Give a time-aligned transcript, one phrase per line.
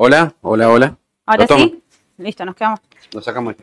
[0.00, 0.98] Hola, hola, hola.
[1.26, 1.82] Ahora sí.
[2.18, 2.78] Listo, nos quedamos.
[3.12, 3.56] Lo sacamos.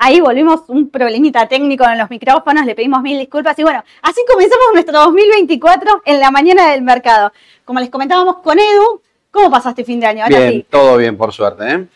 [0.00, 4.20] Ahí volvimos un problemita técnico en los micrófonos, le pedimos mil disculpas y bueno, así
[4.30, 7.32] comenzamos nuestro 2024 en la mañana del mercado.
[7.64, 9.00] Como les comentábamos con Edu,
[9.32, 10.22] ¿cómo pasaste fin de año?
[10.22, 11.86] Ahora Bien, sí, todo bien, por suerte, ¿eh?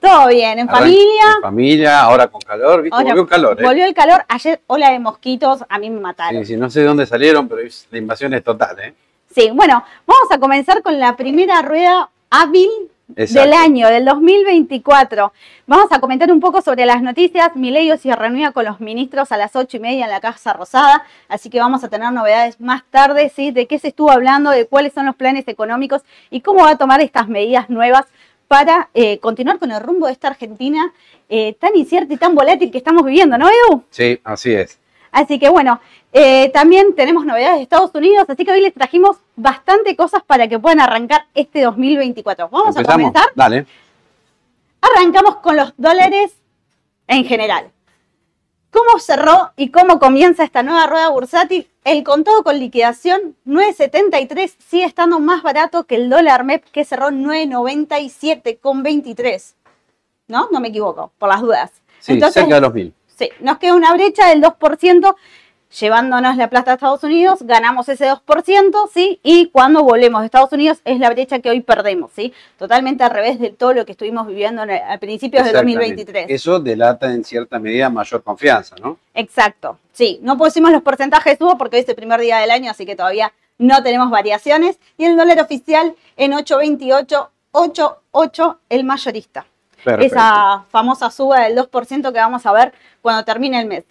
[0.00, 1.24] todo bien, en Arran- familia.
[1.36, 2.94] En familia, ahora con calor, ¿viste?
[2.96, 3.64] Ahora, Volvió el calor, ¿eh?
[3.64, 6.44] Volvió el calor, ayer ola de mosquitos, a mí me mataron.
[6.44, 8.94] Sí, sí, no sé de dónde salieron, pero la invasión es total, ¿eh?
[9.34, 12.70] Sí, bueno, vamos a comenzar con la primera rueda hábil
[13.16, 13.42] Exacto.
[13.42, 15.32] del año, del 2024.
[15.66, 17.56] Vamos a comentar un poco sobre las noticias.
[17.56, 21.04] Milei se reunía con los ministros a las ocho y media en la Casa Rosada,
[21.28, 23.50] así que vamos a tener novedades más tarde, ¿sí?
[23.50, 26.78] De qué se estuvo hablando, de cuáles son los planes económicos y cómo va a
[26.78, 28.04] tomar estas medidas nuevas
[28.46, 30.92] para eh, continuar con el rumbo de esta Argentina
[31.28, 33.84] eh, tan incierta y tan volátil que estamos viviendo, ¿no, Edu?
[33.90, 34.78] Sí, así es.
[35.12, 35.80] Así que bueno,
[36.12, 40.48] eh, también tenemos novedades de Estados Unidos, así que hoy les trajimos bastante cosas para
[40.48, 42.48] que puedan arrancar este 2024.
[42.48, 43.26] Vamos a comenzar.
[43.34, 43.66] Dale.
[44.80, 46.36] Arrancamos con los dólares
[47.06, 47.70] en general.
[48.70, 51.68] ¿Cómo cerró y cómo comienza esta nueva rueda bursátil?
[51.84, 57.08] El contado con liquidación 9.73 sigue estando más barato que el dólar MEP que cerró
[57.08, 59.56] 9.97 con 23.
[60.28, 60.48] ¿No?
[60.52, 61.72] No me equivoco, por las dudas.
[62.00, 62.94] Sí, Entonces, cerca de los mil.
[63.06, 65.16] Sí, nos queda una brecha del 2%,
[65.70, 69.20] llevándonos la plata a Estados Unidos, ganamos ese 2%, ¿sí?
[69.22, 72.32] Y cuando volvemos de Estados Unidos es la brecha que hoy perdemos, ¿sí?
[72.58, 75.78] Totalmente al revés de todo lo que estuvimos viviendo a principios Exactamente.
[75.78, 76.26] 2023.
[76.28, 78.98] Eso delata en cierta medida mayor confianza, ¿no?
[79.14, 80.18] Exacto, sí.
[80.22, 82.96] No pusimos los porcentajes subo porque hoy es el primer día del año, así que
[82.96, 84.78] todavía no tenemos variaciones.
[84.96, 89.46] Y el dólar oficial en 8.28, 8.8 el mayorista.
[89.84, 90.16] Perfecto.
[90.16, 93.84] esa famosa suba del 2% que vamos a ver cuando termine el mes.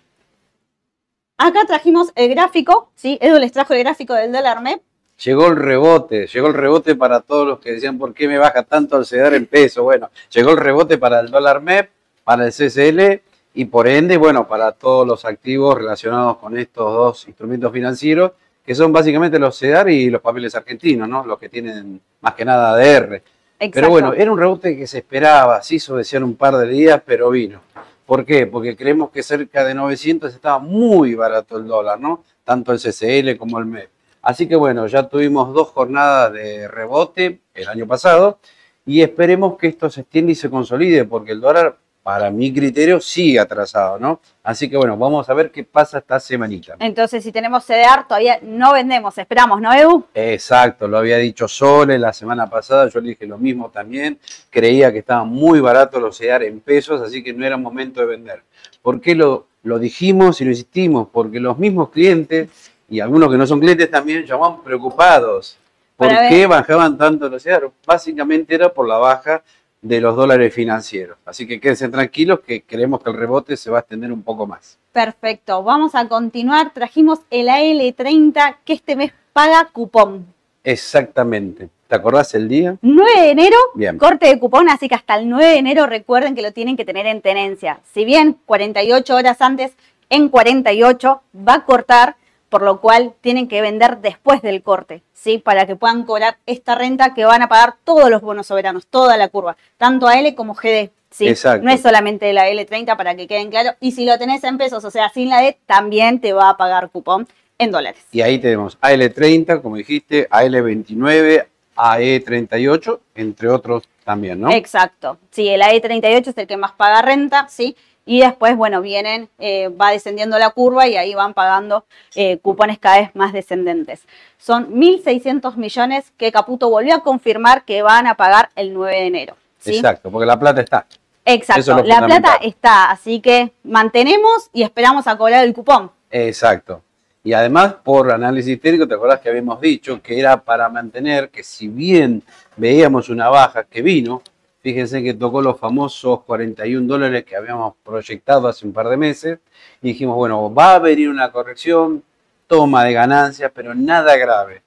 [1.39, 3.19] Acá trajimos el gráfico, ¿sí?
[3.21, 4.81] Edu les trajo el gráfico del dólar MEP.
[5.23, 8.63] Llegó el rebote, llegó el rebote para todos los que decían por qué me baja
[8.63, 9.83] tanto el CEDAR en peso.
[9.83, 11.91] Bueno, llegó el rebote para el dólar MEP,
[12.23, 13.21] para el CCL
[13.53, 18.31] y por ende, bueno, para todos los activos relacionados con estos dos instrumentos financieros,
[18.65, 21.23] que son básicamente los CEDAR y los papeles argentinos, ¿no?
[21.23, 23.09] Los que tienen más que nada ADR.
[23.09, 23.21] Pero
[23.59, 23.89] Exacto.
[23.89, 27.29] bueno, era un rebote que se esperaba, se hizo decían un par de días, pero
[27.29, 27.61] vino.
[28.07, 28.47] ¿Por qué?
[28.47, 32.23] Porque creemos que cerca de 900 estaba muy barato el dólar, ¿no?
[32.45, 33.89] Tanto el CCL como el MEP.
[34.21, 38.39] Así que bueno, ya tuvimos dos jornadas de rebote el año pasado
[38.85, 43.01] y esperemos que esto se extienda y se consolide, porque el dólar, para mi criterio,
[43.01, 44.21] sigue atrasado, ¿no?
[44.41, 46.77] Así que bueno, vamos a ver qué pasa esta semanita.
[46.79, 50.05] Entonces, si tenemos CDR, todavía no vendemos, esperamos, ¿no, Edu?
[50.13, 54.89] Exacto, lo había dicho Sole la semana pasada, yo le dije lo mismo también, creía
[54.93, 58.41] que estaban muy baratos los CEDAR en pesos, así que no era momento de vender.
[58.81, 61.09] ¿Por qué lo, lo dijimos y lo insistimos?
[61.11, 62.47] Porque los mismos clientes
[62.87, 65.57] y algunos que no son clientes también llamaban preocupados.
[65.97, 67.69] ¿Por qué bajaban tanto los CEDAR?
[67.85, 69.43] Básicamente era por la baja
[69.81, 71.17] de los dólares financieros.
[71.25, 74.47] Así que quédense tranquilos que creemos que el rebote se va a extender un poco
[74.47, 74.77] más.
[74.91, 76.73] Perfecto, vamos a continuar.
[76.73, 80.25] Trajimos el AL30 que este mes paga cupón.
[80.63, 81.69] Exactamente.
[81.87, 82.75] ¿Te acordás el día?
[82.81, 83.97] 9 de enero, Bien.
[83.97, 86.83] corte de cupón, así que hasta el 9 de enero recuerden que lo tienen que
[86.83, 87.79] tener en tenencia.
[87.93, 89.71] Si bien 48 horas antes,
[90.09, 92.17] en 48 va a cortar,
[92.49, 95.37] por lo cual tienen que vender después del corte, ¿sí?
[95.37, 99.17] Para que puedan cobrar esta renta que van a pagar todos los bonos soberanos, toda
[99.17, 100.89] la curva, tanto AL como GD.
[101.09, 101.27] ¿sí?
[101.27, 101.65] Exacto.
[101.65, 103.73] No es solamente la L30 para que queden claros.
[103.79, 106.57] Y si lo tenés en pesos, o sea, sin la D, también te va a
[106.57, 107.27] pagar cupón
[107.57, 108.03] en dólares.
[108.11, 114.51] Y ahí tenemos AL30, como dijiste, AL29, AE38, entre otros también, ¿no?
[114.51, 115.17] Exacto.
[115.31, 117.75] Sí, el AE38 es el que más paga renta, ¿sí?
[118.07, 121.85] Y después, bueno, vienen, eh, va descendiendo la curva y ahí van pagando
[122.15, 124.07] eh, cupones cada vez más descendentes.
[124.37, 129.07] Son 1.600 millones que Caputo volvió a confirmar que van a pagar el 9 de
[129.07, 129.35] enero.
[129.59, 129.75] ¿sí?
[129.75, 130.87] Exacto, porque la plata está.
[131.25, 131.79] Exacto.
[131.79, 135.91] Es la plata está, así que mantenemos y esperamos a cobrar el cupón.
[136.09, 136.81] Exacto.
[137.25, 141.43] Y además, por análisis técnico, te acordás que habíamos dicho que era para mantener que
[141.43, 142.23] si bien
[142.55, 144.21] veíamos una baja que vino,
[144.67, 149.39] fíjense que tocó los famosos 41 dólares que habíamos proyectado hace un par de meses,
[149.81, 152.03] y dijimos, bueno, va a venir una corrección,
[152.47, 154.63] toma de ganancias, pero nada grave.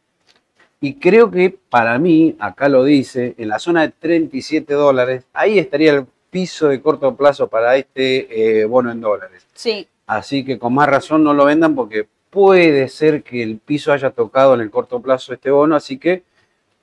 [0.81, 5.59] Y creo que para mí, acá lo dice, en la zona de 37 dólares, ahí
[5.59, 9.47] estaría el piso de corto plazo para este eh, bono en dólares.
[9.53, 9.87] Sí.
[10.07, 14.09] Así que con más razón no lo vendan porque puede ser que el piso haya
[14.09, 16.23] tocado en el corto plazo este bono, así que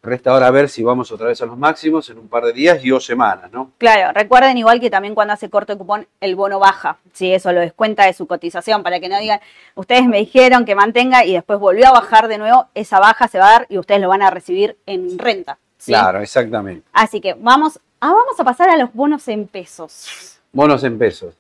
[0.02, 2.84] resta ahora ver si vamos otra vez a los máximos en un par de días
[2.84, 3.72] y o semanas, ¿no?
[3.78, 7.52] Claro, recuerden igual que también cuando hace corto de cupón el bono baja, si eso
[7.52, 9.40] lo descuenta de su cotización, para que no digan,
[9.76, 13.40] ustedes me dijeron que mantenga y después volvió a bajar de nuevo, esa baja se
[13.40, 15.58] va a dar y ustedes lo van a recibir en renta.
[15.78, 15.92] ¿sí?
[15.92, 16.88] Claro, exactamente.
[16.94, 20.40] Así que vamos, ah, vamos a pasar a los bonos en pesos.
[20.52, 21.34] Bonos en pesos.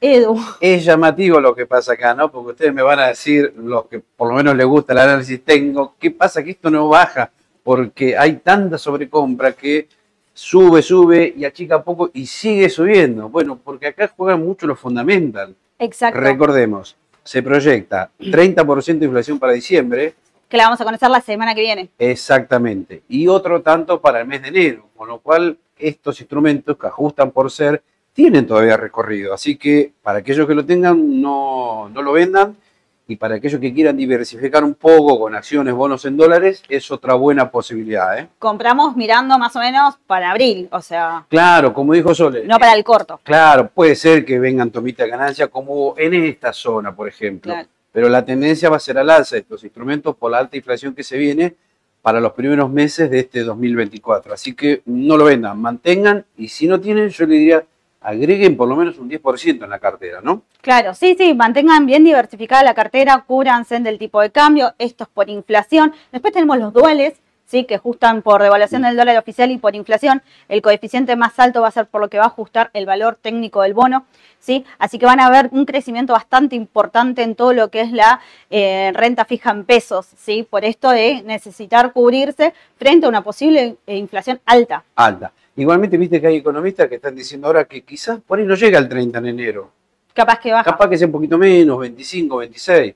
[0.00, 2.30] Edu, Es llamativo lo que pasa acá, ¿no?
[2.30, 5.42] Porque ustedes me van a decir, los que por lo menos les gusta el análisis
[5.42, 7.30] técnico, ¿qué pasa que esto no baja?
[7.64, 9.88] Porque hay tanta sobrecompra que
[10.32, 13.28] sube, sube y achica poco y sigue subiendo.
[13.28, 15.56] Bueno, porque acá juegan mucho los fundamentals.
[15.78, 16.94] exacto, Recordemos,
[17.24, 20.14] se proyecta 30% de inflación para diciembre,
[20.48, 21.88] que la vamos a conocer la semana que viene.
[21.98, 26.86] exactamente, y otro tanto para el mes de enero, con lo cual estos instrumentos que
[26.86, 29.34] ajustan por ser tienen todavía recorrido.
[29.34, 32.56] Así que para aquellos que lo tengan, no, no lo vendan.
[33.06, 37.14] Y para aquellos que quieran diversificar un poco con acciones, bonos en dólares, es otra
[37.14, 38.18] buena posibilidad.
[38.18, 38.28] ¿eh?
[38.38, 42.44] Compramos mirando más o menos para abril, o sea, Claro, como dijo Sole.
[42.46, 43.20] no para el corto.
[43.22, 47.52] Claro, puede ser que vengan tomitas de ganancia como en esta zona, por ejemplo.
[47.52, 47.68] Claro.
[47.92, 50.94] Pero la tendencia va a ser al alza de estos instrumentos por la alta inflación
[50.94, 51.54] que se viene
[52.00, 54.32] para los primeros meses de este 2024.
[54.34, 57.64] Así que no lo vendan, mantengan y si no tienen, yo le diría,
[58.04, 60.42] agreguen por lo menos un 10% en la cartera, ¿no?
[60.60, 65.10] Claro, sí, sí, mantengan bien diversificada la cartera, cúbranse del tipo de cambio, esto es
[65.10, 65.92] por inflación.
[66.12, 67.14] Después tenemos los duales,
[67.46, 70.22] sí, que ajustan por devaluación del dólar oficial y por inflación.
[70.48, 73.18] El coeficiente más alto va a ser por lo que va a ajustar el valor
[73.20, 74.06] técnico del bono,
[74.38, 74.64] sí.
[74.78, 78.20] Así que van a ver un crecimiento bastante importante en todo lo que es la
[78.50, 83.76] eh, renta fija en pesos, sí, por esto de necesitar cubrirse frente a una posible
[83.86, 84.84] eh, inflación alta.
[84.96, 85.32] Alta.
[85.56, 88.78] Igualmente, viste que hay economistas que están diciendo ahora que quizás por ahí no llega
[88.78, 89.70] al 30 en enero.
[90.12, 90.64] Capaz que baja.
[90.64, 92.94] Capaz que sea un poquito menos, 25, 26,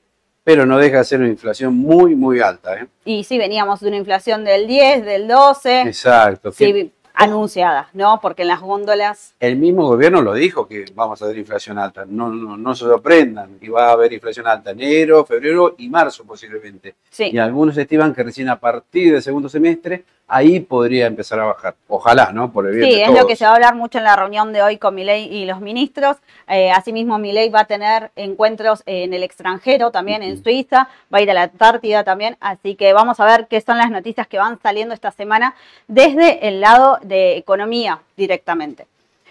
[0.49, 2.75] pero no deja de ser una inflación muy, muy alta.
[2.81, 2.87] ¿eh?
[3.05, 5.83] Y sí, veníamos de una inflación del 10, del 12.
[5.83, 6.53] Exacto.
[6.53, 8.19] que Sí, anunciada, ¿no?
[8.23, 12.07] Porque en las góndolas, El mismo gobierno lo dijo que vamos a tener inflación alta.
[12.09, 16.25] No, no, no se sorprendan, que va a haber inflación alta enero, febrero y marzo
[16.25, 16.95] posiblemente.
[17.11, 17.29] sí.
[17.31, 21.75] Y algunos estiman que recién a partir del segundo semestre ahí podría empezar a bajar.
[21.89, 22.53] Ojalá, ¿no?
[22.53, 23.21] Por el bien Sí, de es todos.
[23.23, 25.47] lo que se va a hablar mucho en la reunión de hoy con Milei y
[25.47, 26.19] los ministros.
[26.47, 30.43] Eh, asimismo, Milei va a tener encuentros en el extranjero, también en.
[30.43, 33.79] Suiza, va a ir a la Antártida también, así que vamos a ver qué son
[33.79, 35.55] las noticias que van saliendo esta semana
[35.89, 38.87] desde el lado de economía directamente.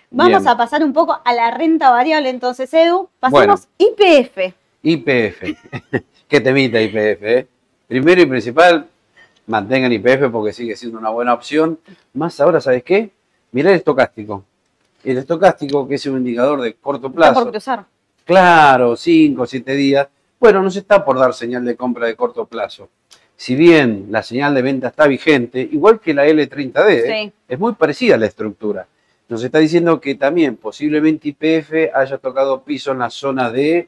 [0.10, 0.48] Vamos Bien.
[0.48, 4.54] a pasar un poco a la renta variable, entonces, Edu, pasemos IPF.
[4.84, 5.44] IPF.
[6.28, 7.48] Qué temita IPF, ¿eh?
[7.88, 8.88] Primero y principal,
[9.48, 11.80] mantengan IPF porque sigue siendo una buena opción.
[12.14, 13.10] Más ahora, ¿sabes qué?
[13.52, 14.44] Mirá el estocástico.
[15.04, 17.50] El estocástico, que es un indicador de corto por plazo.
[17.50, 17.86] cruzar.
[18.26, 20.08] Claro, 5 o 7 días.
[20.40, 22.90] Bueno, nos está por dar señal de compra de corto plazo.
[23.36, 27.24] Si bien la señal de venta está vigente, igual que la L30D, ¿eh?
[27.26, 27.32] Sí.
[27.48, 28.88] es muy parecida a la estructura.
[29.30, 33.88] Nos está diciendo que también posiblemente IPF haya tocado piso en la zona de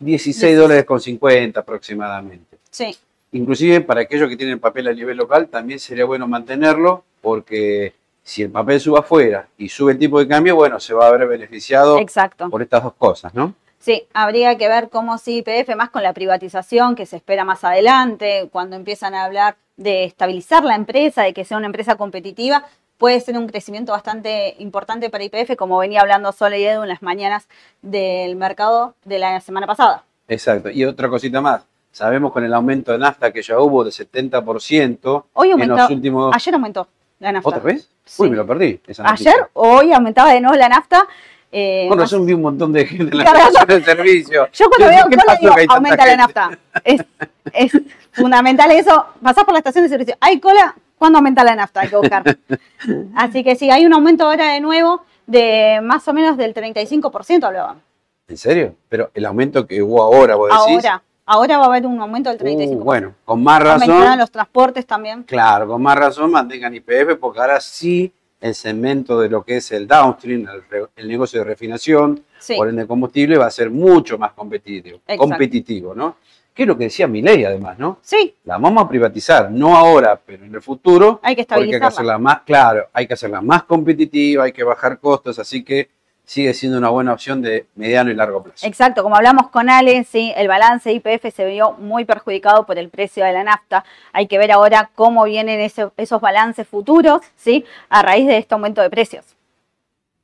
[0.00, 2.58] 16 dólares con 50 aproximadamente.
[2.70, 2.96] Sí,
[3.32, 8.42] Inclusive para aquellos que tienen papel a nivel local también sería bueno mantenerlo porque si
[8.42, 11.26] el papel sube afuera y sube el tipo de cambio, bueno, se va a ver
[11.26, 12.50] beneficiado exacto.
[12.50, 13.54] por estas dos cosas, ¿no?
[13.78, 17.64] Sí, habría que ver cómo si IPF, más con la privatización que se espera más
[17.64, 22.64] adelante, cuando empiezan a hablar de estabilizar la empresa, de que sea una empresa competitiva,
[22.98, 26.88] puede ser un crecimiento bastante importante para IPF, como venía hablando Sole y Edu en
[26.90, 27.48] las mañanas
[27.80, 30.04] del mercado de la semana pasada.
[30.28, 30.70] Exacto.
[30.70, 31.64] Y otra cosita más.
[31.92, 35.90] Sabemos con el aumento de nafta que ya hubo de 70% Hoy en aumentó, los
[35.90, 36.34] últimos...
[36.34, 36.88] ayer aumentó
[37.20, 37.48] la nafta.
[37.50, 37.88] ¿Otra vez?
[38.04, 38.22] Sí.
[38.22, 38.80] Uy, me lo perdí.
[38.86, 39.08] esa.
[39.10, 41.06] Ayer, hoy aumentaba de nuevo la nafta.
[41.52, 44.48] eh, Con razón vi un montón de gente en la estación de servicio.
[44.52, 46.16] Yo cuando veo ¿qué cola pasó digo, que hay tanta aumenta la gente?
[46.16, 46.58] nafta.
[46.82, 47.04] Es,
[47.52, 47.72] es
[48.12, 49.06] fundamental eso.
[49.22, 51.82] Pasás por la estación de servicio, hay cola, ¿cuándo aumenta la nafta?
[51.82, 52.22] Hay que buscar.
[53.16, 57.44] Así que sí, hay un aumento ahora de nuevo de más o menos del 35%
[57.44, 57.80] hablaban.
[58.28, 58.74] ¿En serio?
[58.88, 60.84] Pero el aumento que hubo ahora, vos decís.
[60.86, 62.76] Ahora, ahora va a haber un aumento del 35%.
[62.76, 65.22] Uh, bueno, con más Aumentarán razón, los transportes también.
[65.24, 69.70] claro, con más razón mantengan IPF porque ahora sí el segmento de lo que es
[69.72, 74.18] el downstream, el, el negocio de refinación, Sí, por ende combustible, va a ser mucho
[74.18, 75.18] más competitivo, Exacto.
[75.18, 76.16] competitivo, ¿no?
[76.52, 77.98] Que es lo que decía Milei además, ¿no?
[78.02, 81.70] sí, La vamos a privatizar, no ahora, pero en el futuro, hay que porque hay
[81.70, 81.86] que estabilizarla.
[81.86, 85.88] hacerla más, claro, hay que hacerla más competitiva, hay que bajar costos, así que
[86.24, 88.66] sigue siendo una buena opción de mediano y largo plazo.
[88.66, 92.88] Exacto, como hablamos con Ale, sí, el balance IPF se vio muy perjudicado por el
[92.88, 93.84] precio de la nafta.
[94.12, 98.54] Hay que ver ahora cómo vienen ese- esos balances futuros, sí, a raíz de este
[98.54, 99.24] aumento de precios.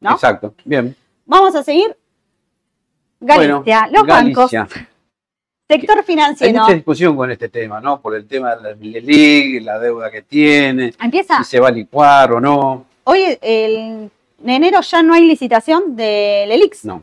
[0.00, 0.12] ¿no?
[0.12, 0.94] Exacto, bien.
[1.26, 1.96] Vamos a seguir.
[3.20, 4.50] Galicia, los bancos,
[5.68, 6.54] sector financiero.
[6.58, 8.00] Hay mucha discusión con este tema, ¿no?
[8.00, 11.38] Por el tema de la LELIG, la deuda que tiene, Empieza.
[11.38, 12.86] si se va a licuar o no.
[13.04, 14.10] Hoy, el,
[14.42, 16.84] en enero ya no hay licitación del ELIX.
[16.84, 17.02] No,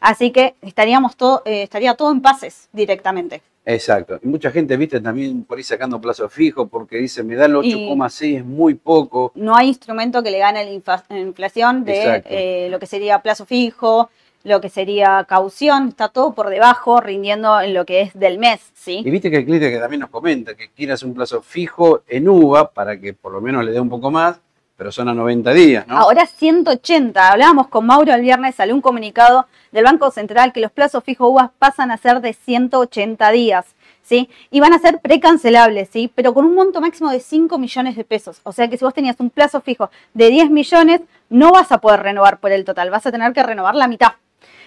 [0.00, 3.40] Así que estaríamos todo, eh, estaría todo en pases directamente.
[3.64, 4.18] exacto.
[4.22, 7.52] Y mucha gente, viste, también por ahí sacando plazo fijo porque dice, me da el
[7.62, 9.30] Y- 8,6, es muy poco.
[9.36, 14.10] No hay instrumento que le gane la inflación de eh, lo que sería plazo fijo,
[14.42, 18.60] lo que sería caución, está todo por debajo, rindiendo en lo que es del mes,
[18.74, 19.02] ¿sí?
[19.04, 22.02] Y viste que el cliente que también nos comenta que quiere hacer un plazo fijo
[22.08, 24.40] en UVA para que por lo menos le dé un poco más,
[24.82, 25.96] pero son a 90 días, ¿no?
[25.96, 27.30] Ahora 180.
[27.30, 31.30] Hablábamos con Mauro el viernes, salió un comunicado del Banco Central que los plazos fijos
[31.30, 34.28] UVA pasan a ser de 180 días, ¿sí?
[34.50, 36.10] Y van a ser precancelables, ¿sí?
[36.12, 38.40] Pero con un monto máximo de 5 millones de pesos.
[38.42, 41.78] O sea que si vos tenías un plazo fijo de 10 millones, no vas a
[41.78, 44.14] poder renovar por el total, vas a tener que renovar la mitad.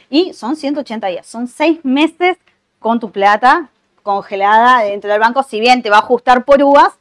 [0.10, 2.38] Y son 180 días, son 6 meses
[2.80, 3.68] con tu plata
[4.02, 6.94] congelada dentro del banco, si bien te va a ajustar por uvas,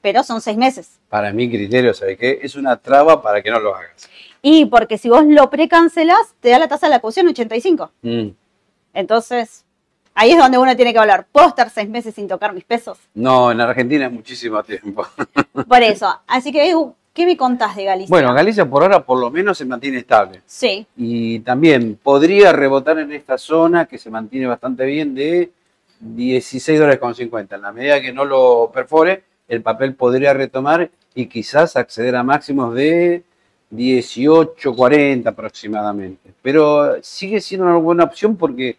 [0.00, 0.98] pero son 6 meses.
[1.08, 2.40] Para mi criterio, ¿sabes qué?
[2.42, 4.08] Es una traba para que no lo hagas.
[4.42, 7.90] Y porque si vos lo precancelás, te da la tasa de la caución 85.
[8.02, 8.28] Mm.
[8.94, 9.64] Entonces,
[10.14, 11.26] ahí es donde uno tiene que hablar.
[11.30, 12.98] ¿Puedo estar seis meses sin tocar mis pesos?
[13.14, 15.06] No, en Argentina es muchísimo tiempo.
[15.68, 16.20] Por eso.
[16.26, 16.74] Así que,
[17.12, 18.10] ¿qué me contás de Galicia?
[18.10, 20.40] Bueno, Galicia por ahora por lo menos se mantiene estable.
[20.46, 25.50] Sí, Y también podría rebotar en esta zona que se mantiene bastante bien de
[26.00, 27.56] 16 dólares con 50.
[27.56, 32.22] En la medida que no lo perfore, el papel podría retomar y quizás acceder a
[32.22, 33.24] máximos de
[33.72, 36.32] 18.40 aproximadamente.
[36.40, 38.78] Pero sigue siendo una buena opción porque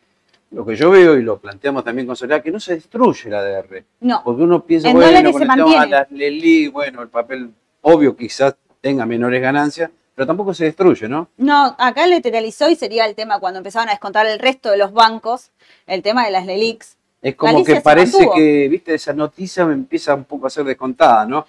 [0.51, 3.43] lo que yo veo y lo planteamos también con Soledad, que no se destruye la
[3.43, 3.83] DR.
[3.99, 4.21] no.
[4.23, 5.87] Porque uno piensa, En bueno, mantiene.
[5.87, 11.29] las Leli, bueno, el papel obvio quizás tenga menores ganancias, pero tampoco se destruye, ¿no?
[11.37, 14.91] No, acá lateralizó y sería el tema cuando empezaban a descontar el resto de los
[14.93, 15.51] bancos,
[15.87, 16.97] el tema de las LELIX.
[17.21, 21.25] Es como que parece que, viste, esa noticia me empieza un poco a ser descontada,
[21.25, 21.45] ¿no?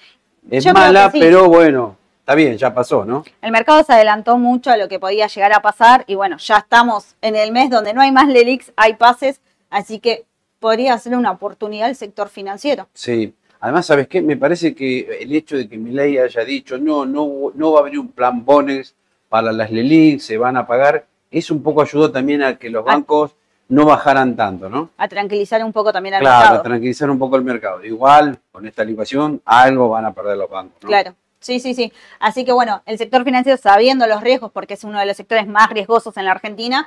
[0.51, 1.19] Es Yo mala, sí.
[1.19, 3.25] pero bueno, está bien, ya pasó, ¿no?
[3.41, 6.59] El mercado se adelantó mucho a lo que podía llegar a pasar y bueno, ya
[6.59, 10.27] estamos en el mes donde no hay más LELIX, hay pases, así que
[10.59, 12.89] podría ser una oportunidad el sector financiero.
[12.93, 13.35] Sí.
[13.61, 14.21] Además, ¿sabes qué?
[14.21, 17.83] Me parece que el hecho de que Milei haya dicho, no, no, no va a
[17.85, 18.97] venir un plan bones
[19.29, 22.85] para las LELIC, se van a pagar, eso un poco ayudó también a que los
[22.85, 23.37] bancos
[23.73, 24.91] no bajaran tanto, ¿no?
[24.99, 26.63] A tranquilizar un poco también al Claro, mercado.
[26.63, 27.83] tranquilizar un poco el mercado.
[27.83, 30.77] Igual, con esta licuación, algo van a perder los bancos.
[30.83, 30.89] ¿no?
[30.89, 31.91] Claro, sí, sí, sí.
[32.21, 35.47] Así que bueno, el sector financiero, sabiendo los riesgos, porque es uno de los sectores
[35.47, 36.87] más riesgosos en la Argentina,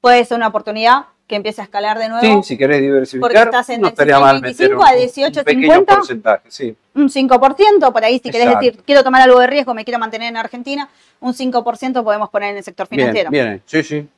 [0.00, 2.42] puede ser una oportunidad que empiece a escalar de nuevo.
[2.42, 4.90] Sí, si querés Porque diversificar, estás en no el estaría mal meter 25 un, a
[4.92, 5.84] un pequeño 18.50.
[5.86, 6.42] porcentaje.
[6.50, 8.64] Sí, Un 5%, por ahí, si querés Exacto.
[8.64, 10.88] decir, quiero tomar algo de riesgo, me quiero mantener en Argentina,
[11.20, 13.30] un 5% podemos poner en el sector bien, financiero.
[13.30, 14.08] bien, sí, sí.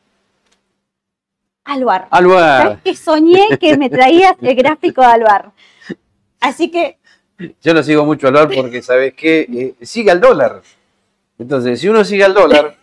[1.64, 2.09] Alvar.
[2.11, 5.53] Alvar, ¿Sabes que soñé que me traías el gráfico de Alvar?
[6.40, 6.98] Así que,
[7.61, 9.46] yo lo sigo mucho Alvar porque, ¿sabes qué?
[9.79, 10.61] Eh, sigue al dólar.
[11.38, 12.77] Entonces, si uno sigue al dólar,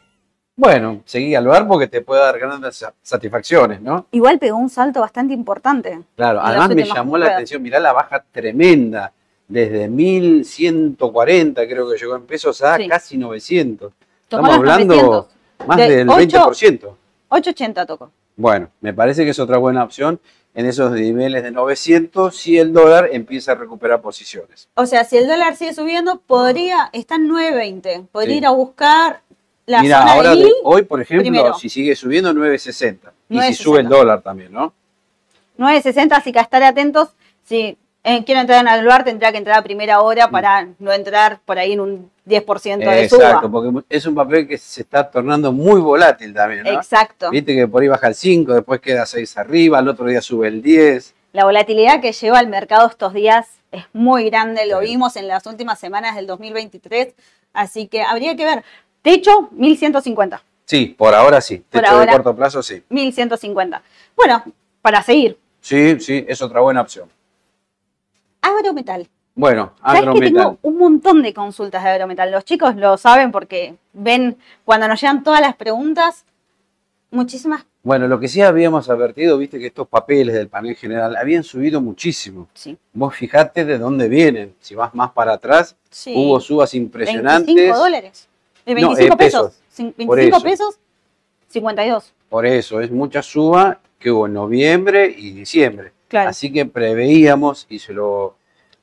[0.55, 4.07] bueno, seguí al Alvar porque te puede dar grandes sa- satisfacciones, ¿no?
[4.11, 5.99] igual pegó un salto bastante importante.
[6.15, 9.11] Claro, además me llamó la atención, mirá la baja tremenda,
[9.47, 12.87] desde 1140 creo que llegó en pesos a Sí.
[12.87, 13.91] casi 900.
[14.27, 15.27] Tocó Estamos hablando 900.
[15.67, 16.97] más De del ocho- 20%.
[17.29, 18.11] 880 tocó.
[18.39, 20.17] Bueno, me parece que es otra buena opción
[20.55, 24.69] en esos niveles de 900 si el dólar empieza a recuperar posiciones.
[24.75, 28.37] O sea, si el dólar sigue subiendo, podría, está en 9.20, podría Sí.
[28.37, 29.19] ir a buscar
[29.65, 31.53] la Mira, zona ahora de de- mil, hoy, por ejemplo, primero.
[31.55, 33.53] si sigue subiendo 960 y si 9.60.
[33.63, 34.73] sube el dólar también, ¿no?
[35.57, 37.09] 9.60, así que a estar atentos.
[37.43, 37.77] Si
[38.17, 41.57] eh, quiero entrar en Alvar, tendrá que entrar a primera hora para no entrar por
[41.59, 43.51] ahí en un 10% de Exacto, suba.
[43.51, 46.69] porque es un papel que se está tornando muy volátil también, ¿no?
[46.71, 47.29] Exacto.
[47.31, 50.47] Viste que por ahí baja el 5, después queda 6 arriba, al otro día sube
[50.47, 51.13] el 10.
[51.33, 54.87] La volatilidad que lleva el mercado estos días es muy grande, lo Sí.
[54.87, 57.13] vimos en las últimas semanas del 2023,
[57.53, 58.63] así que habría que ver.
[59.01, 60.41] Techo, 1150.
[60.65, 61.57] Sí, por ahora sí.
[61.57, 62.11] Por Techo ahora.
[62.11, 62.83] de corto plazo sí.
[62.89, 63.81] 1150.
[64.15, 64.43] Bueno,
[64.81, 67.09] para seguir, Sí, sí, es otra buena opción.
[68.41, 69.07] Agrometal.
[69.35, 70.33] Bueno, ¿Sabes que agrometal.
[70.33, 72.31] tengo un montón de consultas de agrometal?
[72.31, 76.25] Los chicos lo saben porque ven cuando nos llegan todas las preguntas,
[77.11, 77.65] muchísimas.
[77.81, 81.79] Bueno, lo que sí habíamos advertido, viste que estos papeles del panel general habían subido
[81.79, 82.49] muchísimo.
[82.53, 84.53] Sí, Vos fijate de dónde vienen.
[84.59, 86.13] Si vas más para atrás, sí.
[86.15, 87.47] hubo subas impresionantes.
[87.55, 88.27] 25 dólares.
[88.65, 89.41] De No, 25 eh, pesos.
[89.47, 89.61] pesos.
[89.95, 90.43] Cin- Por 25 eso.
[90.43, 90.79] pesos,
[91.47, 92.13] 52.
[92.27, 95.93] Por eso, es mucha suba que hubo en noviembre y diciembre.
[96.09, 96.29] Claro.
[96.29, 98.35] Así que preveíamos y se lo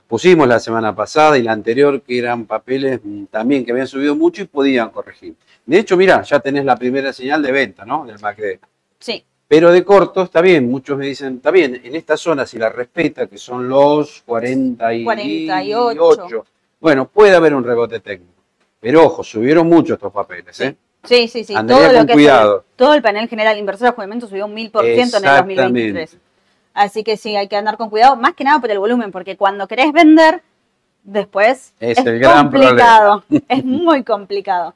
[0.07, 4.15] pusimos la semana pasada y la anterior que eran papeles mm, también que habían subido
[4.15, 5.35] mucho y podían corregir.
[5.65, 8.07] De hecho, mira, ya tenés la primera señal de venta, ¿no?
[8.07, 8.61] Del MACD.
[8.99, 12.59] Sí, Pero de corto está bien, muchos me dicen, está bien, en esta zona si
[12.59, 16.45] la respeta, que son los 48, 48.
[16.81, 18.33] bueno, puede haber un rebote técnico.
[18.81, 20.77] Pero ojo, subieron mucho estos papeles, ¿eh?
[21.05, 21.55] Sí, sí, sí.
[21.67, 22.59] Todo lo que cuidado.
[22.59, 25.37] Es, todo el panel general inversor de juventud subió un mil por ciento en el
[25.37, 26.17] 2023.
[26.77, 29.39] Así que sí, hay que andar con cuidado, más que nada por el volumen, porque
[29.39, 30.43] cuando querés vender,
[31.03, 33.25] después Es es, el gran complicado.
[33.49, 34.75] Es muy complicado.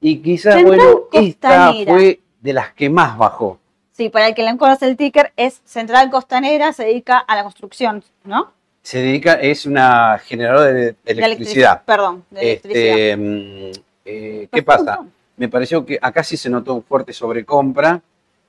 [0.00, 3.58] Y quizás, Central bueno, esta fue de las que más bajó.
[3.92, 7.42] Sí, para el que no conoce el ticker, es Central Costanera, se dedica a la
[7.42, 8.52] construcción, ¿no?
[8.80, 11.82] Se dedica, es una generadora de, electricidad.
[11.84, 12.98] Perdón, de electricidad.
[12.98, 13.70] Este, mm,
[14.06, 15.04] eh, ¿Qué pasa?
[15.36, 18.00] Me pareció que acá sí se notó un fuerte sobrecompra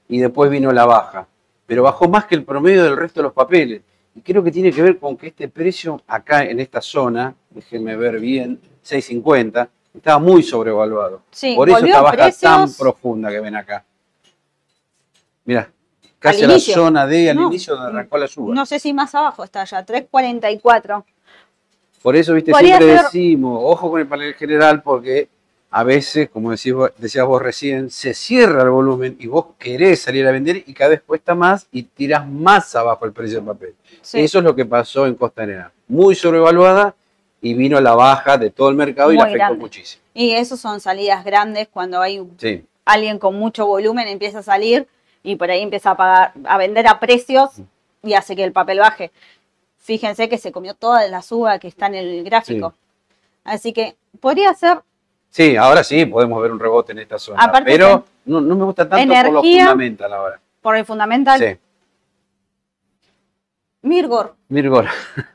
[0.08, 1.28] y después vino la baja.
[1.68, 3.82] Pero bajó más que el promedio del resto de los papeles.
[4.16, 7.96] Y creo que tiene que ver con que este precio acá en esta zona, déjenme
[7.96, 11.22] ver bien, 6.50, estaba muy sobrevaluado.
[11.30, 13.84] Sí, Por eso esta baja tan profunda que ven acá.
[15.46, 15.70] Mira,
[16.20, 18.56] casi a la zona D, al No, inicio donde arrancó la suba.
[18.56, 21.04] No sé si más abajo está ya, 3.44.
[22.02, 25.30] Por eso, viste, Podría siempre ser- decimos, ojo con el panel general, porque
[25.70, 30.26] a veces, como decís decías vos recién, se cierra el volumen y vos querés salir
[30.26, 33.76] a vender y cada vez cuesta más y tirás más abajo el precio del papel.
[34.02, 34.20] Sí.
[34.22, 35.72] Eso es lo que pasó en Costanera.
[35.88, 36.96] Muy sobrevaluada
[37.42, 39.60] y vino la baja de todo el mercado y la afectó grande.
[39.60, 40.04] muchísimo.
[40.14, 44.88] Y eso son salidas grandes cuando hay Sí, alguien con mucho volumen empieza a salir
[45.22, 47.52] y por ahí empieza a pagar, a vender a precios
[48.04, 49.12] y hace que el papel baje.
[49.80, 52.74] Fíjense que se comió toda la suba que está en el gráfico.
[53.44, 54.80] Así que podría ser
[55.38, 58.66] sí, ahora sí podemos ver un rebote en esta zona, Aparte pero no, no me
[58.66, 60.40] gusta tanto por lo fundamental ahora.
[60.62, 61.40] por el fundamental.
[61.40, 61.58] Sí.
[63.84, 64.86] Mirgor, Mirgor.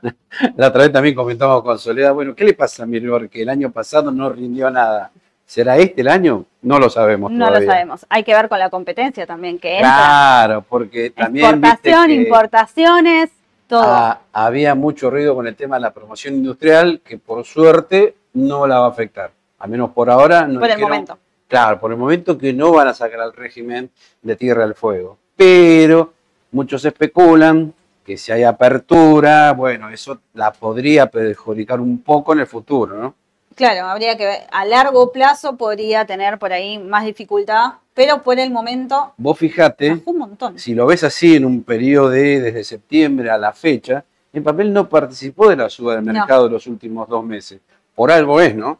[0.57, 3.29] La otra vez también comentamos con Soledad, bueno, ¿qué le pasa a Mirgor?
[3.29, 5.09] Que el año pasado no rindió nada.
[5.45, 6.45] ¿Será este el año?
[6.61, 7.65] No lo sabemos no todavía.
[7.67, 8.05] lo sabemos.
[8.09, 9.89] Hay que ver con la competencia también que entra.
[9.89, 13.29] Claro, porque también viste Exportación, que, importaciones,
[13.67, 13.83] todo.
[13.85, 18.67] ah, había mucho ruido con el tema de la promoción industrial que por suerte no
[18.67, 19.31] la va a afectar.
[19.63, 20.45] Al menos por ahora.
[20.45, 21.17] No por el dijeron- momento.
[21.47, 23.89] Claro, por el momento que no van a sacar al régimen
[24.21, 25.17] de Tierra del Fuego.
[25.37, 26.11] Pero
[26.51, 27.73] muchos especulan
[28.05, 33.15] que si hay apertura, bueno, eso la podría perjudicar un poco en el futuro, ¿no?
[33.55, 34.39] Claro, habría que ver.
[34.51, 40.01] A largo plazo podría tener por ahí más dificultad, pero por el momento Vos fijate,
[40.05, 40.59] un montón.
[40.59, 44.73] si lo ves así en un periodo de desde septiembre a la fecha, el papel
[44.73, 46.11] no participó de la suba del No.
[46.11, 47.61] mercado de los últimos dos meses.
[47.95, 48.79] Por algo es, ¿no?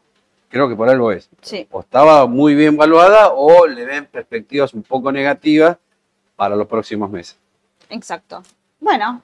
[0.53, 1.31] Creo que por algo es.
[1.41, 5.77] Sí, O estaba muy bien valuada o le ven perspectivas un poco negativas
[6.35, 7.39] para los próximos meses.
[7.89, 8.43] exacto.
[8.79, 9.23] Bueno,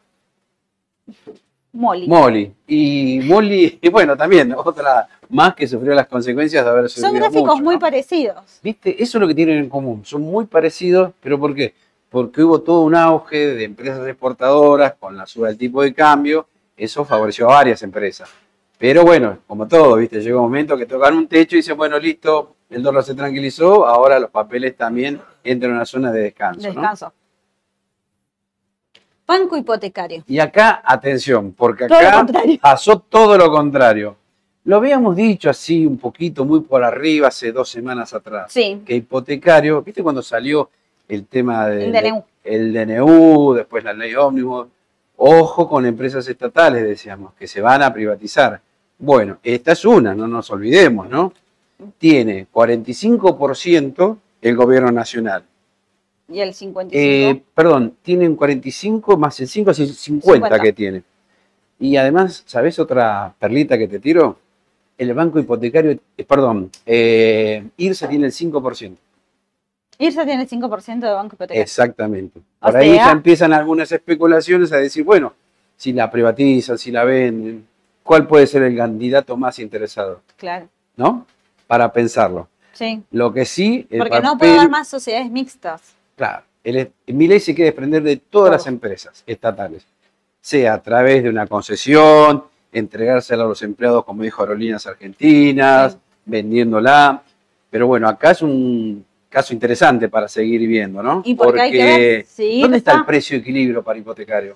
[1.74, 2.08] Molly.
[2.08, 2.52] Molly.
[2.66, 7.16] Y Molly, y bueno, también otra más que sufrió las consecuencias de haber subido Son
[7.20, 7.80] gráficos mucho, muy ¿no?
[7.80, 8.60] parecidos.
[8.64, 8.96] ¿Viste?
[9.04, 10.04] Eso es lo que tienen en común.
[10.06, 11.76] Son muy parecidos, pero ¿por qué?
[12.10, 16.48] Porque hubo todo un auge de empresas exportadoras con la suba del tipo de cambio.
[16.76, 18.32] Eso favoreció a varias empresas.
[18.80, 20.22] Pero bueno, como todo, ¿viste?
[20.22, 23.86] Llegó un momento que tocan un techo y dicen, bueno, listo, el dólar se tranquilizó,
[23.86, 26.62] ahora los papeles también entran en una zona de descanso.
[26.62, 26.74] ¿no?
[26.74, 27.14] Descanso.
[29.28, 30.24] Banco hipotecario.
[30.28, 32.26] Y acá, atención, porque acá
[32.62, 34.16] pasó todo lo contrario.
[34.64, 38.52] Lo habíamos dicho así un poquito, muy por arriba, hace dos semanas atrás.
[38.52, 40.70] Sí, Que hipotecario, ¿viste cuando salió
[41.08, 42.24] el tema del El DNU.
[42.46, 44.68] el DNU, después la ley ómnibus?
[45.18, 48.62] Ojo con empresas estatales, decíamos, que se van a privatizar.
[49.00, 51.34] Bueno, esta es una, no nos olvidemos, ¿no?
[51.98, 55.44] Tiene 45% el gobierno nacional.
[56.32, 56.92] y el 55.
[56.94, 60.60] Eh, perdón, tienen 45 más el 5, así 50, 50.
[60.64, 61.04] que tiene.
[61.80, 64.38] Y además, ¿sabes otra perlita que te tiro?
[64.98, 68.98] El banco hipotecario, eh, perdón, eh, IRSA tiene el 5%.
[69.98, 71.62] Irsa tiene el 5% de banco hipotecario.
[71.64, 72.40] Exactamente.
[72.60, 75.34] O Por ahí sea- ya empiezan algunas especulaciones a decir, bueno,
[75.78, 77.66] si la privatizan, si la venden,
[78.10, 80.22] ¿cuál puede ser el candidato más interesado?
[80.36, 80.68] Claro.
[80.98, 81.28] ¿No?
[81.68, 82.48] Para pensarlo.
[82.74, 83.04] Sí.
[83.12, 85.94] Lo que sí, Porque no puede haber más sociedades mixtas.
[86.16, 88.52] Claro, el, mi ley se quiere desprender de todas Todo.
[88.54, 89.86] las empresas estatales,
[90.42, 95.98] sea a través de una concesión, entregársela a los empleados, como dijo Aerolíneas Argentinas, Sí.
[96.26, 97.22] vendiéndola.
[97.70, 101.22] Pero bueno, acá es un caso interesante para seguir viendo, ¿no?
[101.26, 102.26] Y porque hay que ver
[102.64, 104.56] ¿dónde está Irsa- el precio de equilibrio para hipotecario?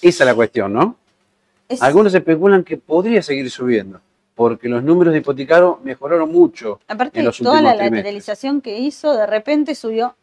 [0.00, 0.96] Esa es la cuestión, ¿no?
[1.68, 4.00] Es- Algunos especulan que podría seguir subiendo,
[4.34, 6.80] porque los números de hipotecario mejoraron mucho.
[6.88, 10.14] aparte de los toda la lateralización que hizo, de repente subió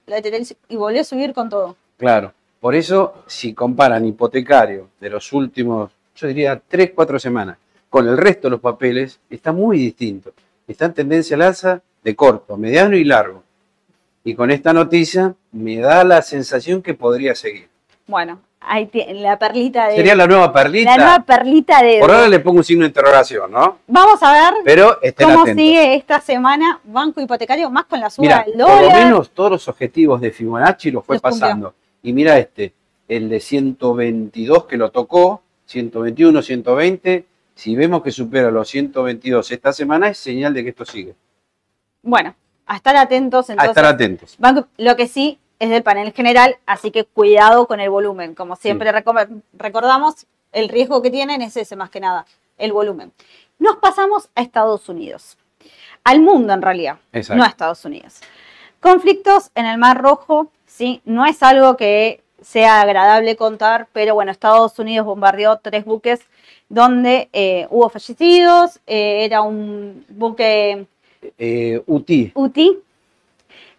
[0.70, 1.76] y volvió a subir con todo.
[1.98, 7.58] Claro, por eso si comparan hipotecario de los últimos, yo diría, 3, 4 semanas,
[7.90, 10.32] con el resto de los papeles, está muy distinto.
[10.68, 13.44] Está en tendencia al alza de corto, mediano y largo.
[14.24, 17.68] Y con esta noticia me da la sensación que podría seguir.
[18.08, 19.96] Bueno, ahí tiene la perlita de.
[19.96, 20.92] Sería la nueva perlita.
[20.98, 22.00] La nueva perlita de.
[22.00, 23.80] Por ahora le pongo un signo de interrogación, ¿no?
[23.88, 25.56] Vamos a ver Pero cómo atentos.
[25.64, 29.04] sigue esta semana Banco Hipotecario, más con la suba Mira, del por lo dólar.
[29.04, 31.40] menos todos los objetivos de Fibonacci los fue Los cumplió.
[31.42, 31.74] pasando.
[32.02, 32.74] Y mira este,
[33.08, 37.26] el de 122 que lo tocó, 121, 120.
[37.56, 41.14] Si vemos que supera los 122 esta semana, es señal de que esto sigue.
[42.02, 43.70] Bueno, a estar atentos A entonces.
[43.70, 44.36] estar atentos.
[44.40, 48.36] Banco- lo que sí es del panel general, así que cuidado con el volumen.
[48.36, 48.92] Como siempre
[49.54, 52.26] recordamos, el riesgo que tienen es ese más que nada,
[52.58, 53.12] el volumen.
[53.60, 55.38] Nos pasamos a Estados Unidos,
[56.04, 57.38] al mundo en realidad, Exacto.
[57.38, 58.20] no a Estados Unidos.
[58.80, 64.32] Conflictos en el Mar Rojo, sí, no es algo que sea agradable contar, pero bueno,
[64.32, 66.20] Estados Unidos bombardeó tres buques
[66.68, 70.86] donde eh, hubo fallecidos, eh, era un buque
[71.38, 72.80] Eh, UTI, UTI,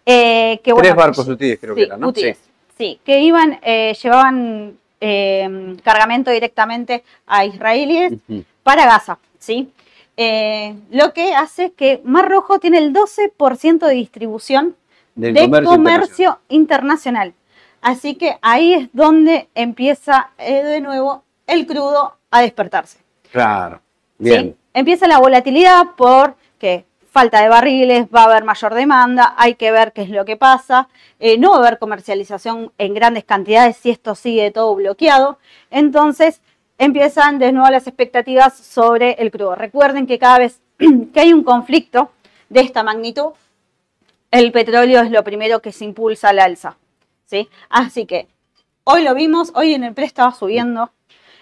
[0.06, 2.08] eh, que bueno, tres barcos UTI creo que Sí, eran, ¿no?
[2.08, 2.38] útiles,
[2.76, 8.44] sí, que iban, eh, llevaban eh, cargamento directamente a israelíes Ujú.
[8.62, 9.70] para Gaza, ¿sí?
[10.16, 14.76] Eh, lo que hace que Mar Rojo tiene el 12% de distribución
[15.14, 17.34] Del de comercio, comercio, internacional.
[17.80, 22.98] Así que ahí es donde empieza de nuevo el crudo a despertarse.
[23.30, 23.80] Claro,
[24.18, 24.24] ¿sí?
[24.24, 24.56] bien.
[24.72, 26.84] Empieza la volatilidad porque
[27.14, 30.36] falta de barriles, va a haber mayor demanda, hay que ver qué es lo que
[30.36, 30.88] pasa,
[31.20, 35.38] eh, no va a haber comercialización en grandes cantidades si esto sigue todo bloqueado.
[35.70, 36.40] Entonces
[36.76, 39.54] empiezan de nuevo las expectativas sobre el crudo.
[39.54, 40.60] Recuerden que cada vez
[41.14, 42.10] que hay un conflicto
[42.48, 43.30] de esta magnitud,
[44.32, 46.76] el petróleo es lo primero que se impulsa al alza.
[47.26, 47.48] ¿sí?
[47.70, 48.26] Así que
[48.82, 50.90] hoy lo vimos, hoy en el pre estaba subiendo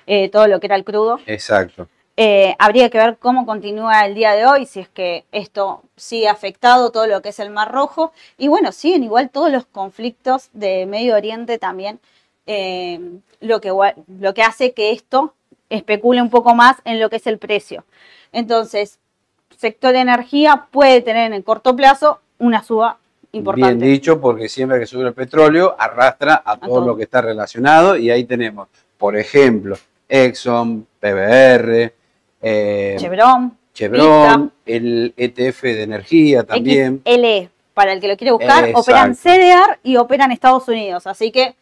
[0.06, 1.18] eh, todo lo que era el crudo.
[1.24, 1.88] Exacto.
[2.16, 6.28] Eh, habría que ver cómo continúa el día de hoy, si es que esto sigue
[6.28, 8.12] afectado, todo lo que es el Mar Rojo.
[8.36, 12.00] Y bueno, siguen igual todos los conflictos de Medio Oriente también,
[12.46, 13.00] eh,
[13.40, 15.34] lo, que, lo que hace que esto
[15.70, 17.84] especule un poco más en lo que es el precio.
[18.32, 18.98] Entonces,
[19.56, 22.98] sector de energía puede tener en el corto plazo una suba
[23.32, 23.74] importante.
[23.74, 26.86] Bien dicho, porque siempre que sube el petróleo arrastra a, todo, todo.
[26.88, 31.94] lo que está relacionado y ahí tenemos, por ejemplo, Exxon, PBR,
[32.42, 37.00] eh, Chevron, Chevron, el ETF de energía también.
[37.04, 38.80] XLE, para el que lo quiere buscar, Exacto.
[38.80, 41.06] operan CDR y operan Estados Unidos.
[41.06, 41.54] Así que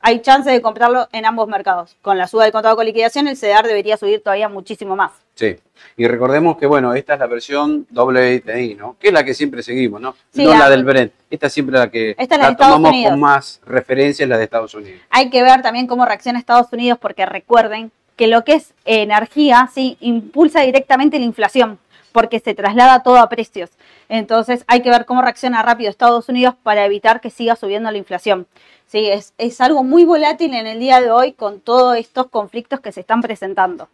[0.00, 1.96] hay chance de comprarlo en ambos mercados.
[2.02, 5.10] Con la suba del contado con liquidación, el CDR debería subir todavía muchísimo más.
[5.34, 5.56] Sí.
[5.96, 8.96] Y recordemos que, bueno, esta es la versión WTI, ¿no?
[8.98, 10.14] Que es la que siempre seguimos, ¿no?
[10.32, 11.12] Sí, no la- la, del Brent.
[11.30, 13.10] Esta es siempre la que Esta es la tomamos Unidos.
[13.10, 15.00] con más referencia, es la de Estados Unidos.
[15.10, 19.70] Hay que ver también cómo reacciona Estados Unidos, porque recuerden que lo que es energía,
[19.74, 21.78] sí, impulsa directamente la inflación,
[22.12, 23.70] porque se traslada todo a precios.
[24.10, 27.98] Entonces hay que ver cómo reacciona rápido Estados Unidos para evitar que siga subiendo la
[27.98, 28.46] inflación.
[28.86, 32.80] Sí, es, es algo muy volátil en el día de hoy con todos estos conflictos
[32.80, 33.88] que se están presentando.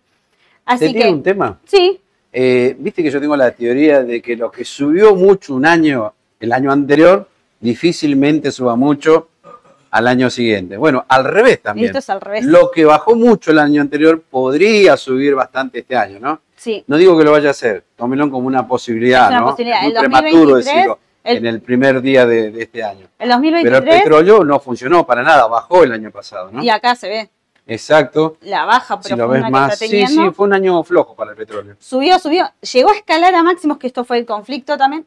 [0.78, 1.60] ¿Te Así tiene que, un tema?
[1.64, 2.00] sí,
[2.32, 6.14] Eh, Viste que yo tengo la teoría de que lo que subió mucho un año,
[6.40, 7.28] el año anterior,
[7.60, 9.28] difícilmente suba mucho
[9.94, 10.76] al año siguiente.
[10.76, 11.86] Bueno, al revés también.
[11.86, 12.44] esto es al revés.
[12.44, 16.40] Lo que bajó mucho el año anterior podría subir bastante este año, ¿no?
[16.56, 19.46] Sí, No digo que lo vaya a hacer, tómelo como una posibilidad, Es una ¿no?
[19.50, 19.78] posibilidad.
[19.78, 23.02] Es muy El prematuro 2023, decirlo el- en el primer día de, de este año.
[23.02, 26.60] el Pero el 2023 petróleo no funcionó para nada, bajó el año pasado, ¿no?
[26.64, 27.30] y acá se ve
[27.68, 28.36] Exacto.
[28.42, 31.76] la baja Si lo ves más, sí, sí, fue un año flojo para el petróleo.
[31.78, 35.06] Subió, subió, llegó a escalar a máximos, que esto fue el conflicto también.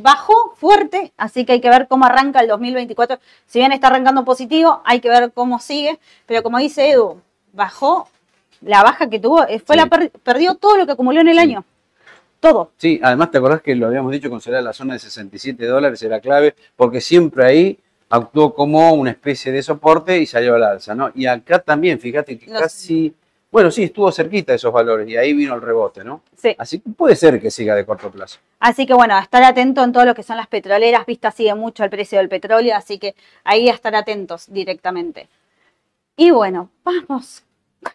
[0.00, 3.18] Bajó fuerte, así que hay que ver cómo arranca el 2024.
[3.46, 5.98] Si bien está arrancando positivo, hay que ver cómo sigue.
[6.26, 7.20] Pero como dice Edu,
[7.52, 8.08] bajó,
[8.60, 9.80] la baja que tuvo, eh, fue Sí.
[9.82, 11.40] la per- perdió todo lo que acumuló en el Sí.
[11.40, 11.64] año.
[12.40, 12.72] Todo.
[12.76, 16.20] Sí, además te acordás que lo habíamos dicho con la zona de 67 dólares era
[16.20, 17.78] clave, porque siempre ahí
[18.10, 21.10] actuó como una especie de soporte y salió al alza, ¿no?
[21.14, 23.14] Y acá también, fíjate que Los- casi,
[23.54, 26.22] bueno, sí, estuvo cerquita de esos valores y ahí vino el rebote, ¿no?
[26.36, 26.56] Sí.
[26.58, 28.40] Así que puede ser que siga de corto plazo.
[28.58, 31.06] Así que bueno, a estar atento en todo lo que son las petroleras.
[31.06, 33.14] Vista sigue mucho el precio del petróleo, así que
[33.44, 35.28] ahí a estar atentos directamente.
[36.16, 37.44] Y bueno, vamos.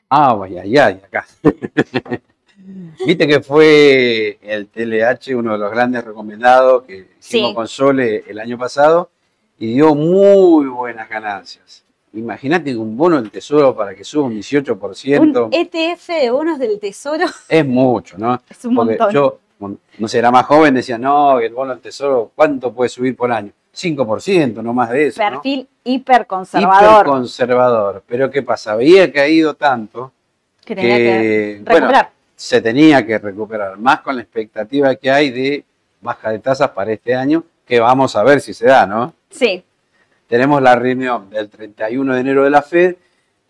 [0.10, 1.28] Ah, vaya, ay, ay, acá.
[3.06, 7.54] Viste que fue el TLH uno de los grandes recomendados que hicimos Sí.
[7.54, 9.10] con Sole el año pasado
[9.58, 11.84] y dio muy buenas ganancias.
[12.13, 16.80] Imagínate un bono del tesoro para que suba un 18% Un ETF de bonos del
[16.80, 18.41] tesoro es mucho, ¿no?
[18.50, 19.13] es un Porque montón.
[19.13, 19.39] yo,
[20.00, 23.32] no sé, era más joven, decía, no, el bono del tesoro, ¿cuánto puede subir por
[23.32, 23.52] año?
[23.76, 25.22] 5%, no más de eso.
[25.22, 25.30] ¿no?
[25.30, 27.02] Perfil hiperconservador.
[27.06, 28.04] Hiperconservador.
[28.08, 28.74] Pero ¿qué pasa?
[28.74, 30.12] Había caído tanto
[30.65, 31.91] que tenía que que, bueno,
[32.36, 35.65] se tenía que recuperar, más con la expectativa que hay de
[36.02, 39.13] baja de tasas para este año, que vamos a ver si se da, ¿no?
[39.30, 39.63] Sí.
[40.30, 42.96] Tenemos la reunión del 31 de enero de la Fed,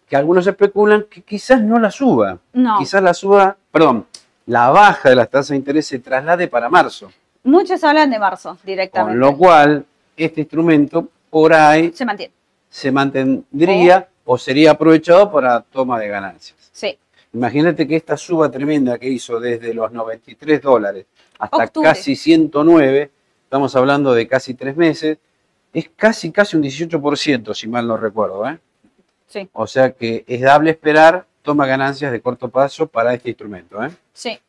[0.08, 2.40] que algunos especulan que quizás no la suba.
[2.54, 2.80] No.
[2.80, 4.08] Quizás la suba, perdón,
[4.46, 7.12] la baja de las tasas de interés se traslade para marzo.
[7.44, 9.12] Muchos hablan de marzo directamente.
[9.12, 12.34] Con lo cual, este instrumento por ahí Se mantiene.
[12.70, 16.70] se mantendría o sería aprovechado para toma de ganancias.
[16.72, 16.98] Sí.
[17.34, 21.06] Imagínate que esta suba tremenda que hizo desde los 93 dólares
[21.38, 21.90] hasta Octubre.
[21.90, 23.12] casi 109,
[23.44, 25.18] estamos hablando de casi tres meses,
[25.74, 28.48] es casi casi un 18%, si mal no recuerdo.
[28.48, 28.60] ¿eh?
[29.28, 29.48] Sí.
[29.54, 33.84] O sea que es dable esperar toma ganancias de corto plazo para este instrumento.
[33.84, 33.90] ¿eh?
[34.14, 34.40] Sí.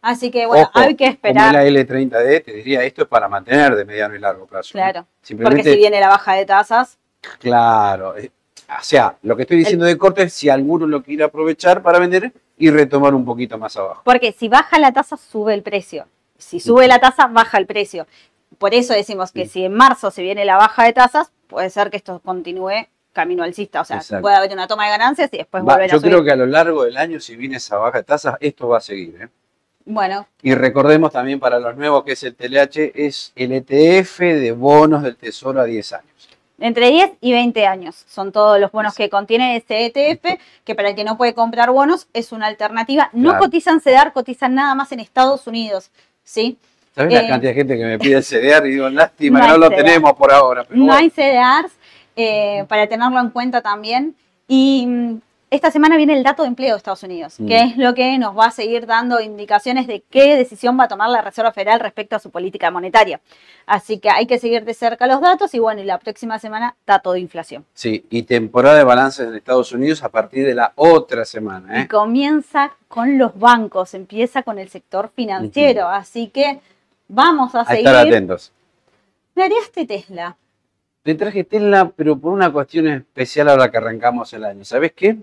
[0.00, 1.52] Así que bueno, Ojo, hay que esperar.
[1.52, 4.70] Como la L30D, te diría, esto es para mantener de mediano y largo plazo.
[4.70, 4.72] ¿eh?
[4.72, 5.00] Claro.
[5.02, 6.98] Porque Simplemente, si viene la baja de tasas,
[7.40, 8.16] claro.
[8.16, 8.30] eh,
[8.68, 11.98] O sea, lo que estoy diciendo de corte es si alguno lo quiere aprovechar para
[11.98, 14.02] vender y retomar un poquito más abajo.
[14.04, 16.06] porque si baja la tasa, sube el precio.
[16.38, 18.06] Si sube la tasa, baja el precio.
[18.56, 19.50] Por eso decimos que Sí.
[19.50, 23.42] si en marzo se viene la baja de tasas, puede ser que esto continúe camino
[23.42, 23.80] alcista.
[23.80, 24.22] O sea, Exacto.
[24.22, 26.12] puede haber una toma de ganancias y después Va- volver a yo subir.
[26.12, 28.78] creo que a lo largo del año, si viene esa baja de tasas, esto va
[28.78, 29.20] a seguir.
[29.22, 29.28] ¿eh?
[29.84, 34.52] Bueno, Y recordemos también para los nuevos que es el TLH, es el ETF de
[34.52, 36.04] bonos del Tesoro a 10 años.
[36.60, 40.88] entre 10 y 20 años son todos los bonos que contiene este ETF, que para
[40.90, 43.10] el que no puede comprar bonos es una alternativa.
[43.12, 43.44] No Claro.
[43.44, 45.90] cotizan CEDAR, cotizan nada más en Estados Unidos.
[46.24, 46.58] ¿sí?
[46.94, 48.66] ¿Sabes Eh, la cantidad de gente que me pide el CDR?
[48.66, 49.84] Y digo, lástima no que no hay lo CDR.
[49.84, 50.64] tenemos por ahora.
[50.64, 50.98] Pero No bueno.
[50.98, 51.72] hay CDRs
[52.16, 54.14] eh, para tenerlo en cuenta también.
[54.48, 55.20] Y mm,
[55.50, 57.46] esta semana viene el dato de empleo de Estados Unidos, Mm.
[57.46, 60.88] que es lo que nos va a seguir dando indicaciones de qué decisión va a
[60.88, 63.20] tomar la Reserva Federal respecto a su política monetaria.
[63.66, 66.74] Así que hay que seguir de cerca los datos y bueno, y la próxima semana
[66.86, 67.64] dato de inflación.
[67.72, 71.78] Sí, y temporada de balances en Estados Unidos a partir de la otra semana.
[71.78, 71.88] Y ¿eh?
[71.88, 75.88] comienza con los bancos, empieza con el sector financiero.
[75.88, 76.60] Así que
[77.08, 77.86] vamos a, A seguir.
[77.86, 78.52] estar atentos.
[79.34, 80.36] Me haríaste Tesla.
[81.02, 84.64] Te traje Tesla, pero por una cuestión especial ahora que arrancamos el año.
[84.64, 85.16] ¿Sabes qué?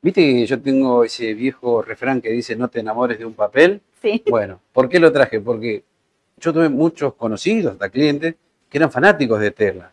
[0.00, 3.80] Viste que yo tengo ese viejo refrán que dice no te enamores de un papel.
[4.00, 4.22] Sí.
[4.30, 5.40] Bueno, ¿por qué lo traje?
[5.40, 5.82] Porque
[6.38, 8.36] yo tuve muchos conocidos, hasta clientes,
[8.68, 9.90] que eran fanáticos de Tesla.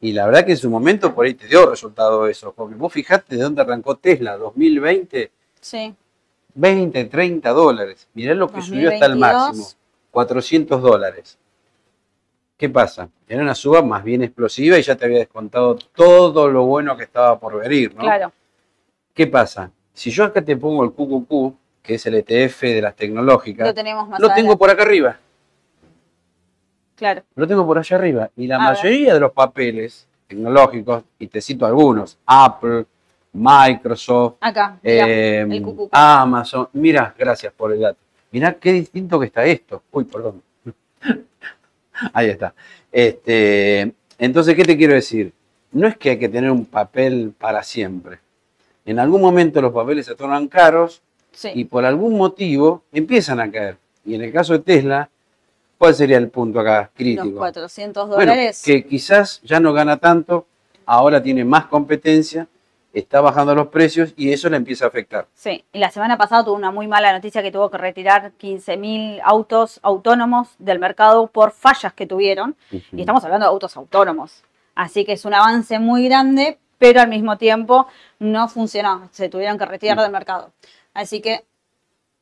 [0.00, 2.52] Y la verdad que en su momento por ahí te dio resultado eso.
[2.52, 5.30] Porque vos fijate de dónde arrancó Tesla, 2020,
[5.60, 5.94] Sí.
[6.54, 8.08] 20, 30 dólares.
[8.14, 9.20] Mirá lo que subió hasta el 2022.
[9.56, 9.78] máximo,
[10.12, 11.38] 400 dólares.
[12.56, 13.08] ¿Qué pasa?
[13.26, 17.02] Era una suba más bien explosiva y ya te había descontado todo lo bueno que
[17.02, 18.02] estaba por venir, ¿no?
[18.02, 18.30] Claro.
[19.12, 19.72] ¿Qué pasa?
[19.92, 23.74] Si yo acá te pongo el QQQ, que es el ETF de las tecnológicas, Lo
[23.74, 25.18] tenemos más lo tengo por acá arriba.
[26.94, 27.22] Claro.
[27.34, 28.30] Lo tengo por allá arriba.
[28.36, 28.76] Y la A ver.
[28.76, 32.86] mayoría de los papeles tecnológicos, y te cito algunos, Apple,
[33.32, 34.78] Microsoft, Acá.
[34.82, 35.88] mirá, eh, el QQQ.
[35.90, 37.98] Amazon, mira, gracias por el dato.
[38.32, 39.82] Mirá qué distinto que está esto.
[39.92, 40.42] Uy, perdón.
[42.12, 42.54] Ahí está.
[42.90, 45.32] Este, entonces, ¿qué te quiero decir?
[45.70, 48.18] No es que hay que tener un papel para siempre.
[48.84, 51.02] En algún momento los papeles se tornan caros
[51.32, 51.50] sí.
[51.54, 53.76] y por algún motivo empiezan a caer.
[54.04, 55.08] Y en el caso de Tesla,
[55.78, 57.24] ¿cuál sería el punto acá crítico?
[57.24, 58.62] Los 400 Bueno, dólares.
[58.64, 60.46] que quizás ya no gana tanto,
[60.84, 62.48] ahora tiene más competencia,
[62.92, 65.26] está bajando los precios y eso le empieza a afectar.
[65.34, 69.20] Sí, y la semana pasada tuvo una muy mala noticia que tuvo que retirar 15.000
[69.24, 72.56] autos autónomos del mercado por fallas que tuvieron.
[72.70, 74.44] Y estamos hablando de autos autónomos.
[74.74, 77.86] Así que es un avance muy grande, pero al mismo tiempo
[78.18, 79.08] no funcionó.
[79.12, 80.52] Se tuvieron que retirar del mercado.
[80.94, 81.44] Así que.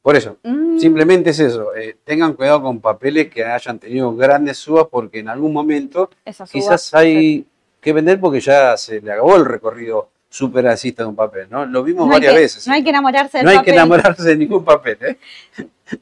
[0.03, 1.75] Por eso, mm, simplemente es eso.
[1.75, 6.11] eh, tengan cuidado con papeles que hayan tenido grandes subas porque en algún momento
[6.51, 7.45] quizás hay
[7.81, 11.67] que vender porque ya se le acabó el recorrido super alcista de un papel, ¿no?
[11.67, 12.67] Lo vimos No varias que- veces.
[12.67, 13.73] No hay que enamorarse del No hay papel.
[13.73, 15.19] que enamorarse de ningún papel, ¿eh?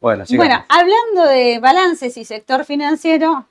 [0.00, 0.48] bueno, sigamos.
[0.48, 3.46] Bueno, hablando de balances y sector financiero,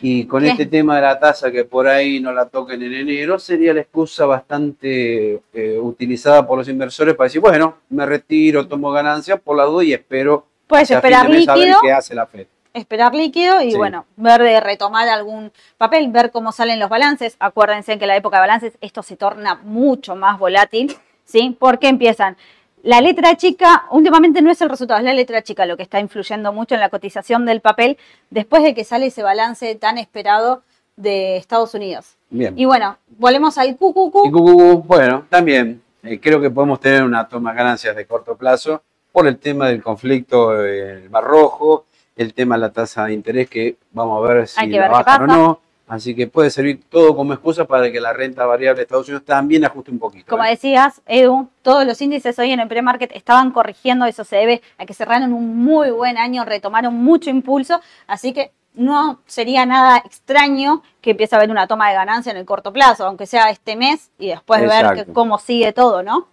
[0.00, 0.50] y con ¿Qué?
[0.50, 3.80] este tema de la tasa que por ahí no la toquen en enero sería la
[3.80, 9.56] excusa bastante eh, utilizada por los inversores para decir, bueno, me retiro, tomo ganancias por
[9.56, 12.46] la duda y espero Puedes esperar líquido, qué hace la Fed.
[12.76, 13.76] Esperar líquido y Sí.
[13.76, 17.36] bueno, ver de retomar algún papel, ver cómo salen los balances.
[17.40, 21.56] Acuérdense que en la época de balances esto se torna mucho más volátil, ¿sí?
[21.58, 22.36] Porque empiezan
[22.82, 25.98] La letra chica, últimamente no es el resultado, es la letra chica lo que está
[25.98, 27.98] influyendo mucho en la cotización del papel
[28.30, 30.62] después de que sale ese balance tan esperado
[30.94, 32.16] de Estados Unidos.
[32.30, 32.56] Bien.
[32.56, 34.30] Y bueno, volvemos al Y QQQ.
[34.30, 38.82] QQQ, bueno, también eh, creo que podemos tener una toma de ganancias de corto plazo
[39.10, 41.86] por el tema del conflicto en el Mar Rojo,
[42.16, 44.82] el tema de la tasa de interés que vamos a ver si Hay que la
[44.82, 45.60] ver bajan o no.
[45.88, 49.24] Así que puede servir todo como excusa para que la renta variable de Estados Unidos
[49.24, 50.26] también ajuste un poquito.
[50.28, 50.50] Como ¿eh?
[50.50, 54.84] decías, Edu, todos los índices hoy en el pre-market estaban corrigiendo, eso se debe a
[54.86, 60.82] que cerraron un muy buen año, retomaron mucho impulso, así que no sería nada extraño
[61.00, 63.76] que empiece a haber una toma de ganancia en el corto plazo, aunque sea este
[63.76, 66.26] mes y después ver que- cómo sigue todo, ¿no?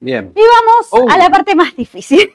[0.00, 0.32] Bien.
[0.34, 1.06] Y vamos Oh.
[1.10, 2.32] a la parte más difícil.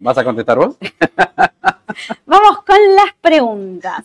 [0.00, 0.76] ¿Vas a contestar vos?
[2.26, 4.04] Vamos con las preguntas.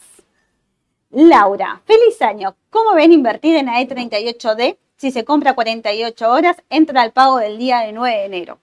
[1.12, 2.56] Laura, feliz año.
[2.70, 4.78] ¿Cómo ven invertir en AE38D?
[4.98, 8.60] Si se compra 48 horas, entra al pago del día de 9 de enero.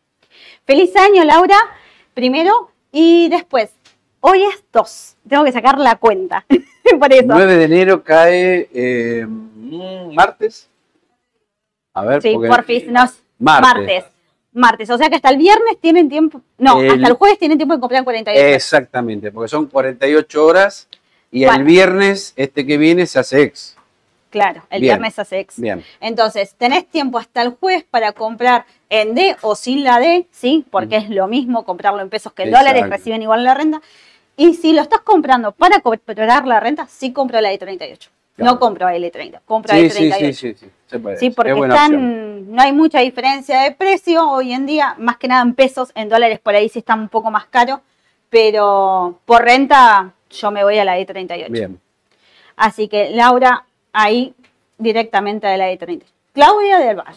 [0.66, 1.57] Feliz año, Laura,
[2.14, 2.70] primero.
[2.91, 3.70] Y después,
[4.20, 5.16] hoy es 2.
[5.28, 6.45] Tengo que sacar la cuenta.
[6.99, 7.24] Por eso.
[7.28, 10.68] 9 de enero cae eh, mm, martes.
[11.95, 13.74] A ver, Sí, porque- porfis, nos, Martes.
[13.74, 14.05] martes.
[14.53, 14.91] Martes.
[14.91, 16.41] O sea que hasta el viernes tienen tiempo.
[16.59, 18.55] No, El- hasta el jueves tienen tiempo de comprar 48 horas.
[18.55, 20.89] Exactamente, porque son 48 horas
[21.31, 21.61] y Bueno.
[21.61, 23.77] el viernes este que viene se hace ex.
[24.31, 24.93] Claro, el Bien.
[24.95, 25.59] viernes hace ex.
[25.61, 25.85] Bien.
[26.01, 30.65] Entonces, tenés tiempo hasta el jueves para comprar en D o sin la D, ¿sí?
[30.71, 32.69] Porque es lo mismo comprarlo en pesos que en Exacto.
[32.71, 33.83] dólares, reciben igual la renta.
[34.37, 38.09] Y si lo estás comprando para cobrar la renta, sí compro la E38.
[38.37, 38.53] Claro.
[38.53, 40.18] No compro L30, compro Sí, sí, L38.
[40.18, 41.16] sí, sí, sí, se puede.
[41.18, 45.28] Sí, porque es están, no hay mucha diferencia de precio hoy en día, más que
[45.28, 47.83] nada en pesos, en dólares por ahí sí está un poco más caro,
[48.30, 51.51] pero por renta yo me voy a la E38.
[51.51, 51.78] Bien.
[52.57, 54.35] Así que Laura, ahí
[54.78, 56.03] directamente de la E30.
[56.33, 57.14] Claudia del Bar.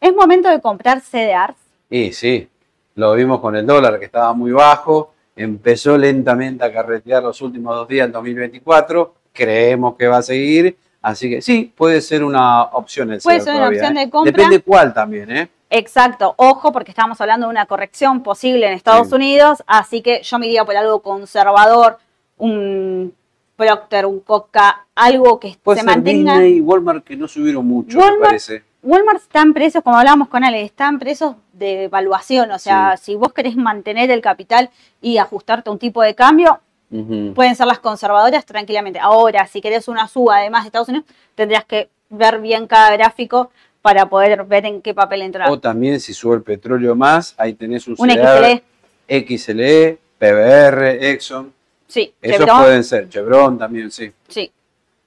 [0.00, 1.56] ¿Es momento de comprar CDRs?
[1.90, 2.48] Y sí,
[2.94, 7.74] lo vimos con el dólar que estaba muy bajo, empezó lentamente a carretear los últimos
[7.74, 12.64] dos días del 2024, creemos que va a seguir, así que sí, puede ser una
[12.64, 14.00] opción el Puede ser una todavía, opción ¿eh?
[14.04, 14.32] de compra.
[14.32, 15.48] Depende cuál también, ¿eh?
[15.70, 19.14] Exacto, ojo porque estamos hablando de una corrección posible en Estados Sí.
[19.14, 21.98] Unidos, así que yo me iría por algo conservador,
[22.38, 23.14] un
[23.56, 26.32] Procter, un Coca, algo que Puede se ser mantenga.
[26.34, 28.62] Disney y Walmart que no subieron mucho, Walmart- me parece.
[28.82, 32.96] Walmart está en precios, como hablábamos con Ale, está en precios de evaluación, o sea,
[32.96, 34.70] si vos querés mantener el capital
[35.02, 36.60] y ajustarte a un tipo de cambio,
[36.90, 38.98] Pueden ser las conservadoras tranquilamente.
[38.98, 43.50] Ahora, si querés una suba además de Estados Unidos, tendrías que ver bien cada gráfico
[43.82, 45.50] para poder ver en qué papel entrar.
[45.50, 48.62] O también si sube el petróleo más, ahí tenés un, Un CDR,
[49.06, 51.52] XLE, XLE, PBR, Exxon,
[51.86, 54.12] sí, esos Chevron, pueden ser, Chevron también, sí.
[54.28, 54.50] sí.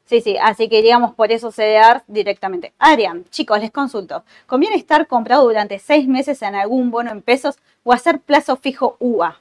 [0.05, 2.73] Sí, sí, así que iríamos por esos CDR directamente.
[2.77, 4.25] Adrián, chicos, les consulto.
[4.45, 7.55] ¿Conviene estar comprado durante seis meses en algún bono en pesos
[7.86, 9.39] o hacer plazo fijo UA?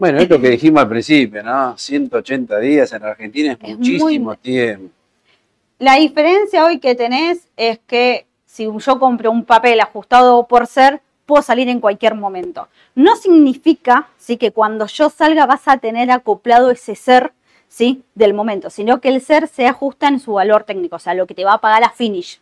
[0.00, 1.76] Bueno, es lo que dijimos al principio, ¿no?
[1.76, 4.88] 180 días en Argentina es, Es muchísimo muy- tiempo.
[5.78, 11.02] La diferencia hoy que tenés es que si yo compro un papel ajustado por ser,
[11.26, 12.68] puedo salir en cualquier momento.
[12.94, 14.38] No significa ¿sí?
[14.38, 17.32] que cuando yo salga vas a tener acoplado ese ser
[17.68, 18.02] ¿sí?
[18.14, 21.26] del momento, sino que el ser se ajusta en su valor técnico, o sea, lo
[21.26, 22.40] que te va a pagar a finish.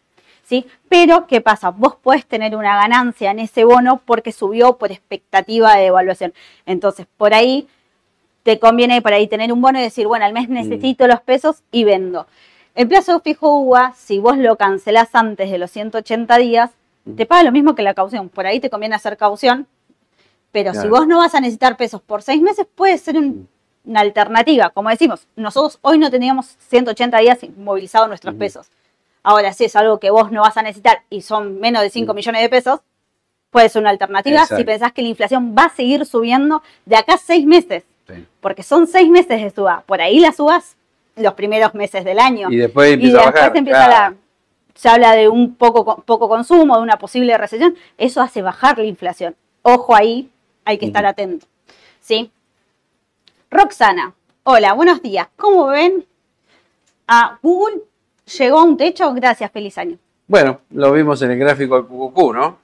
[0.48, 0.66] ¿Sí?
[0.88, 1.70] Pero, ¿qué pasa?
[1.70, 6.32] Vos podés tener una ganancia en ese bono porque subió por expectativa de evaluación.
[6.64, 7.68] Entonces, por ahí
[8.42, 11.62] te conviene por ahí tener un bono y decir, bueno, al mes necesito los pesos
[11.70, 12.26] y vendo.
[12.74, 16.70] El plazo fijo UA, si vos lo cancelás antes de los 180 días,
[17.16, 18.28] te paga lo mismo que la caución.
[18.28, 19.66] Por ahí te conviene hacer caución,
[20.52, 23.48] pero si vos no vas a necesitar pesos por seis meses, puede ser un-
[23.84, 24.70] una alternativa.
[24.70, 28.68] Como decimos, nosotros hoy no teníamos 180 días movilizados nuestros pesos.
[29.22, 32.12] Ahora, si es algo que vos no vas a necesitar y son menos de 5
[32.12, 32.16] Mm.
[32.16, 32.80] millones de pesos,
[33.50, 37.14] puede ser una alternativa si pensás que la inflación va a seguir subiendo de acá
[37.14, 38.26] a seis meses Sí.
[38.40, 39.82] porque son seis meses de suba.
[39.86, 40.76] Por ahí las subas
[41.16, 42.50] los primeros meses del año.
[42.50, 43.56] Y después Y empieza a bajar.
[43.56, 44.14] empieza claro.
[44.14, 44.14] la,
[44.74, 47.74] se habla de un poco, co- poco consumo, de una posible recesión.
[47.98, 49.34] Eso hace bajar la inflación.
[49.62, 50.30] Ojo ahí,
[50.64, 51.46] hay que estar atento.
[52.00, 52.30] ¿Sí?
[53.50, 54.14] Roxana,
[54.44, 55.28] hola, buenos días.
[55.36, 56.06] ¿Cómo ven?
[57.06, 57.80] A Google
[58.28, 59.12] llegó a un techo.
[59.14, 59.96] Gracias, feliz año.
[60.26, 62.58] Bueno, lo vimos en el gráfico del QQQ, ¿no?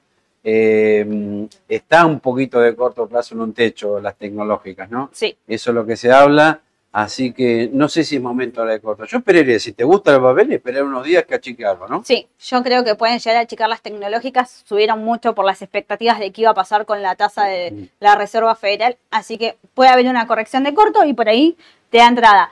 [0.46, 5.08] Eh, está un poquito de corto plazo en un techo las tecnológicas, ¿no?
[5.12, 6.60] Sí, Eso es lo que se habla,
[6.92, 9.06] así que no sé si es momento ahora de corto.
[9.06, 12.02] Yo esperaría, si te gusta el papel, esperar unos días que achique algo, ¿no?
[12.04, 12.28] sí.
[12.38, 14.62] Yo creo que pueden llegar a achicar las tecnológicas.
[14.66, 17.88] Subieron mucho por las expectativas de qué iba a pasar con la tasa de Mm.
[18.00, 18.98] la Reserva Federal.
[19.10, 21.56] Así que puede haber una corrección de corto y por ahí
[21.88, 22.50] te da entrada.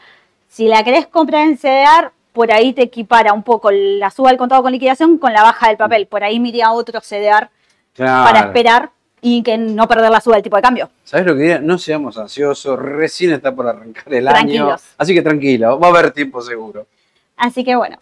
[0.48, 4.38] Si la querés comprar en CDR, por ahí te equipara un poco la suba del
[4.38, 6.06] contado con liquidación con la baja del papel.
[6.06, 7.48] Por ahí me iría a otro CDR
[7.94, 8.24] Claro.
[8.32, 10.90] para esperar y que no perder la suba del tipo de cambio.
[11.04, 11.58] ¿Sabes lo que diría?
[11.60, 14.74] No seamos ansiosos, recién está por arrancar el año.
[14.98, 16.86] Así que tranquilo, va a haber tiempo seguro.
[17.36, 17.98] Así que bueno.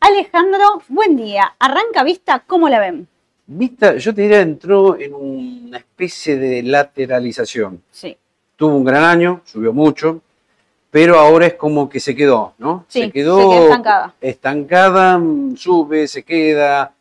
[0.00, 1.54] Alejandro, buen día.
[1.58, 3.06] Arranca vista, ¿cómo la ven?
[3.46, 7.82] Vista, yo te diría, entró en una especie de lateralización.
[7.90, 8.16] Sí.
[8.56, 10.22] Tuvo un gran año, subió mucho,
[10.90, 12.84] pero ahora es como que se quedó, ¿no?
[12.88, 14.14] Sí, se quedó se quedó estancada.
[14.20, 15.20] estancada,
[15.56, 16.92] sube, se queda.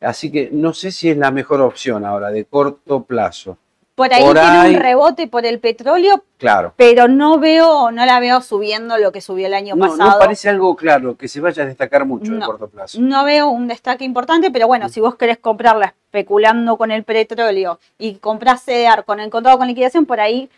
[0.00, 3.56] Así que no sé si es la mejor opción ahora, de corto plazo.
[3.94, 6.74] Por ahí Por tiene ahí- un rebote por el petróleo, Claro.
[6.76, 10.10] pero no veo, no la veo subiendo lo que subió el año No, pasado.
[10.10, 12.46] no parece algo claro, que se vaya a destacar mucho de No.
[12.46, 13.00] corto plazo.
[13.00, 14.68] No veo un destaque importante, pero Mm.
[14.68, 19.56] bueno, si vos querés comprarla especulando con el petróleo y comprás CEDAR con el contrato
[19.56, 20.50] con liquidación, por ahí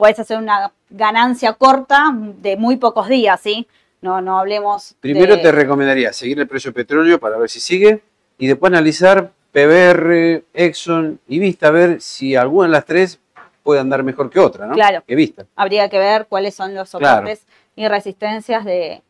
[0.00, 3.68] puedes hacer una ganancia corta de muy pocos días, ¿sí?
[4.00, 4.94] No, no hablemos.
[4.98, 8.00] Primero de- te recomendaría seguir el precio del petróleo para ver si sigue
[8.38, 13.20] y después analizar PBR, Exxon y Vista, a ver si alguna de las tres
[13.62, 14.72] puede andar mejor que otra, ¿no?
[14.72, 15.02] Claro.
[15.06, 15.44] Que Vista.
[15.54, 17.16] Habría que ver cuáles son los Claro.
[17.18, 17.46] soportes
[17.76, 19.02] y resistencias de.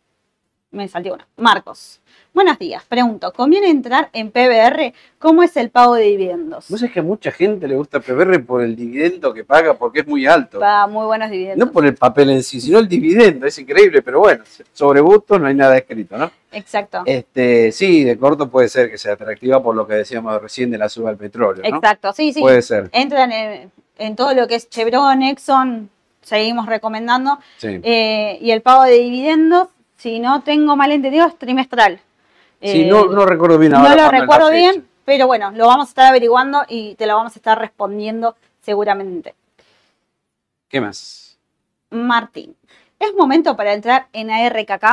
[0.72, 1.26] Me salté una.
[1.36, 2.00] Marcos.
[2.32, 2.84] Buenos días.
[2.88, 4.92] Pregunto, ¿conviene entrar en PBR?
[5.18, 6.66] ¿Cómo es el pago de dividendos?
[6.68, 10.00] ¿Vos sabés que a mucha gente le gusta PBR por el dividendo que paga porque
[10.00, 10.60] es muy alto?
[10.60, 11.66] Paga muy buenos dividendos.
[11.66, 15.40] No por el papel en sí, sino el dividendo, es increíble, pero bueno, sobre Bustos
[15.40, 16.30] no hay nada escrito, ¿no?
[16.52, 17.02] Exacto.
[17.04, 20.78] Este, sí, de corto puede ser que sea atractiva por lo que decíamos recién de
[20.78, 21.76] la suba del petróleo, ¿no?
[21.78, 22.12] Exacto.
[22.12, 22.38] Sí, sí.
[22.40, 25.90] Puede ser, Entran en, en todo lo que es Chevron, Exxon,
[26.22, 27.40] seguimos recomendando.
[27.56, 27.80] sí.
[27.82, 29.66] Eh, y el pago de dividendos,
[30.00, 32.00] si no tengo mal entendido, es trimestral.
[32.62, 33.90] Sí, Eh, no, no recuerdo bien no ahora.
[33.96, 37.16] lo es la recuerdo bien, pero bueno, lo vamos a estar averiguando y te lo
[37.16, 39.34] vamos a estar respondiendo seguramente.
[40.68, 41.38] ¿Qué más?
[41.90, 42.54] Martín,
[42.98, 44.84] ¿es momento para entrar en ARKK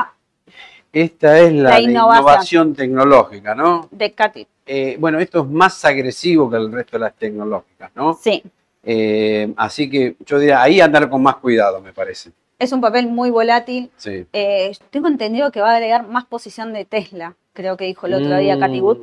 [0.91, 2.17] Esta es la, La de innovación.
[2.23, 3.87] innovación tecnológica, ¿no?
[3.91, 4.47] de Katy?
[4.65, 8.13] Eh, bueno, esto es más agresivo que el resto de las tecnológicas, ¿no?
[8.21, 8.43] Sí,
[8.83, 12.31] Eh, así que yo diría, ahí andar con más cuidado, me parece.
[12.59, 13.91] Es un papel muy volátil.
[13.97, 14.25] Sí.
[14.33, 18.15] Eh, tengo entendido que va a agregar más posición de Tesla, creo que dijo el
[18.15, 18.59] otro día Mm.
[18.59, 18.97] Katy Wood.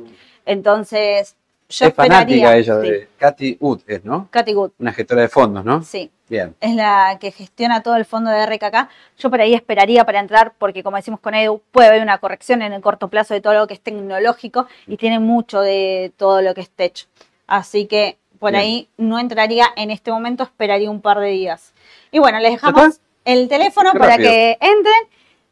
[0.45, 1.35] Entonces,
[1.69, 2.17] yo es esperaría.
[2.19, 4.27] fanática ella sí, de Katy Wood, es, ¿no?
[4.31, 5.83] Katy Wood, Una gestora de fondos, ¿no?
[5.83, 6.11] sí.
[6.27, 6.55] Bien.
[6.59, 8.89] es la que gestiona todo el fondo de RKK.
[9.19, 12.63] Yo por ahí esperaría para entrar, porque como decimos con Edu, puede haber una corrección
[12.63, 16.41] en el corto plazo de todo lo que es tecnológico y tiene mucho de todo
[16.41, 17.05] lo que es tech.
[17.45, 18.61] Así que por Bien.
[18.61, 21.73] ahí no entraría en este momento, esperaría un par de días.
[22.11, 24.29] Y bueno, les dejamos el teléfono Qué para rápido.
[24.31, 24.93] que entren.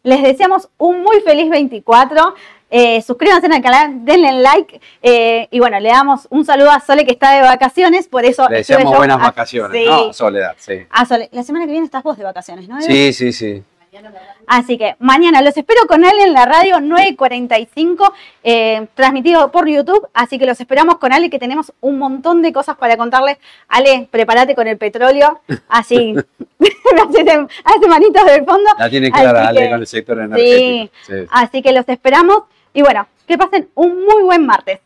[0.03, 2.35] Les deseamos un muy feliz 24.
[2.75, 4.81] Eh, suscríbanse al canal, denle like.
[5.03, 8.49] eh, y bueno, le damos un saludo a Sole que está de vacaciones, por eso
[8.49, 9.87] Le deseamos buenas a- vacaciones, sí.
[9.87, 10.11] ¿no?
[10.11, 10.79] Soledad, sí.
[10.89, 12.81] Ah, Sole, la semana que viene estás vos de vacaciones, ¿no?
[12.81, 13.63] Sí, sí, sí.
[14.47, 18.11] Así que mañana los espero con Ale en la radio 9.45,
[18.43, 20.07] eh, transmitido por YouTube.
[20.13, 23.37] Así que los esperamos con Ale, que tenemos un montón de cosas para contarles.
[23.67, 25.41] Ale, prepárate con el petróleo.
[25.69, 26.15] Así,
[27.65, 28.69] hace, manitos del fondo.
[28.77, 30.93] La tiene clara, Ale, que- con el sector energético.
[31.05, 31.13] Sí.
[31.31, 32.43] Así que los esperamos.
[32.73, 34.79] Y bueno, que pasen un muy buen martes.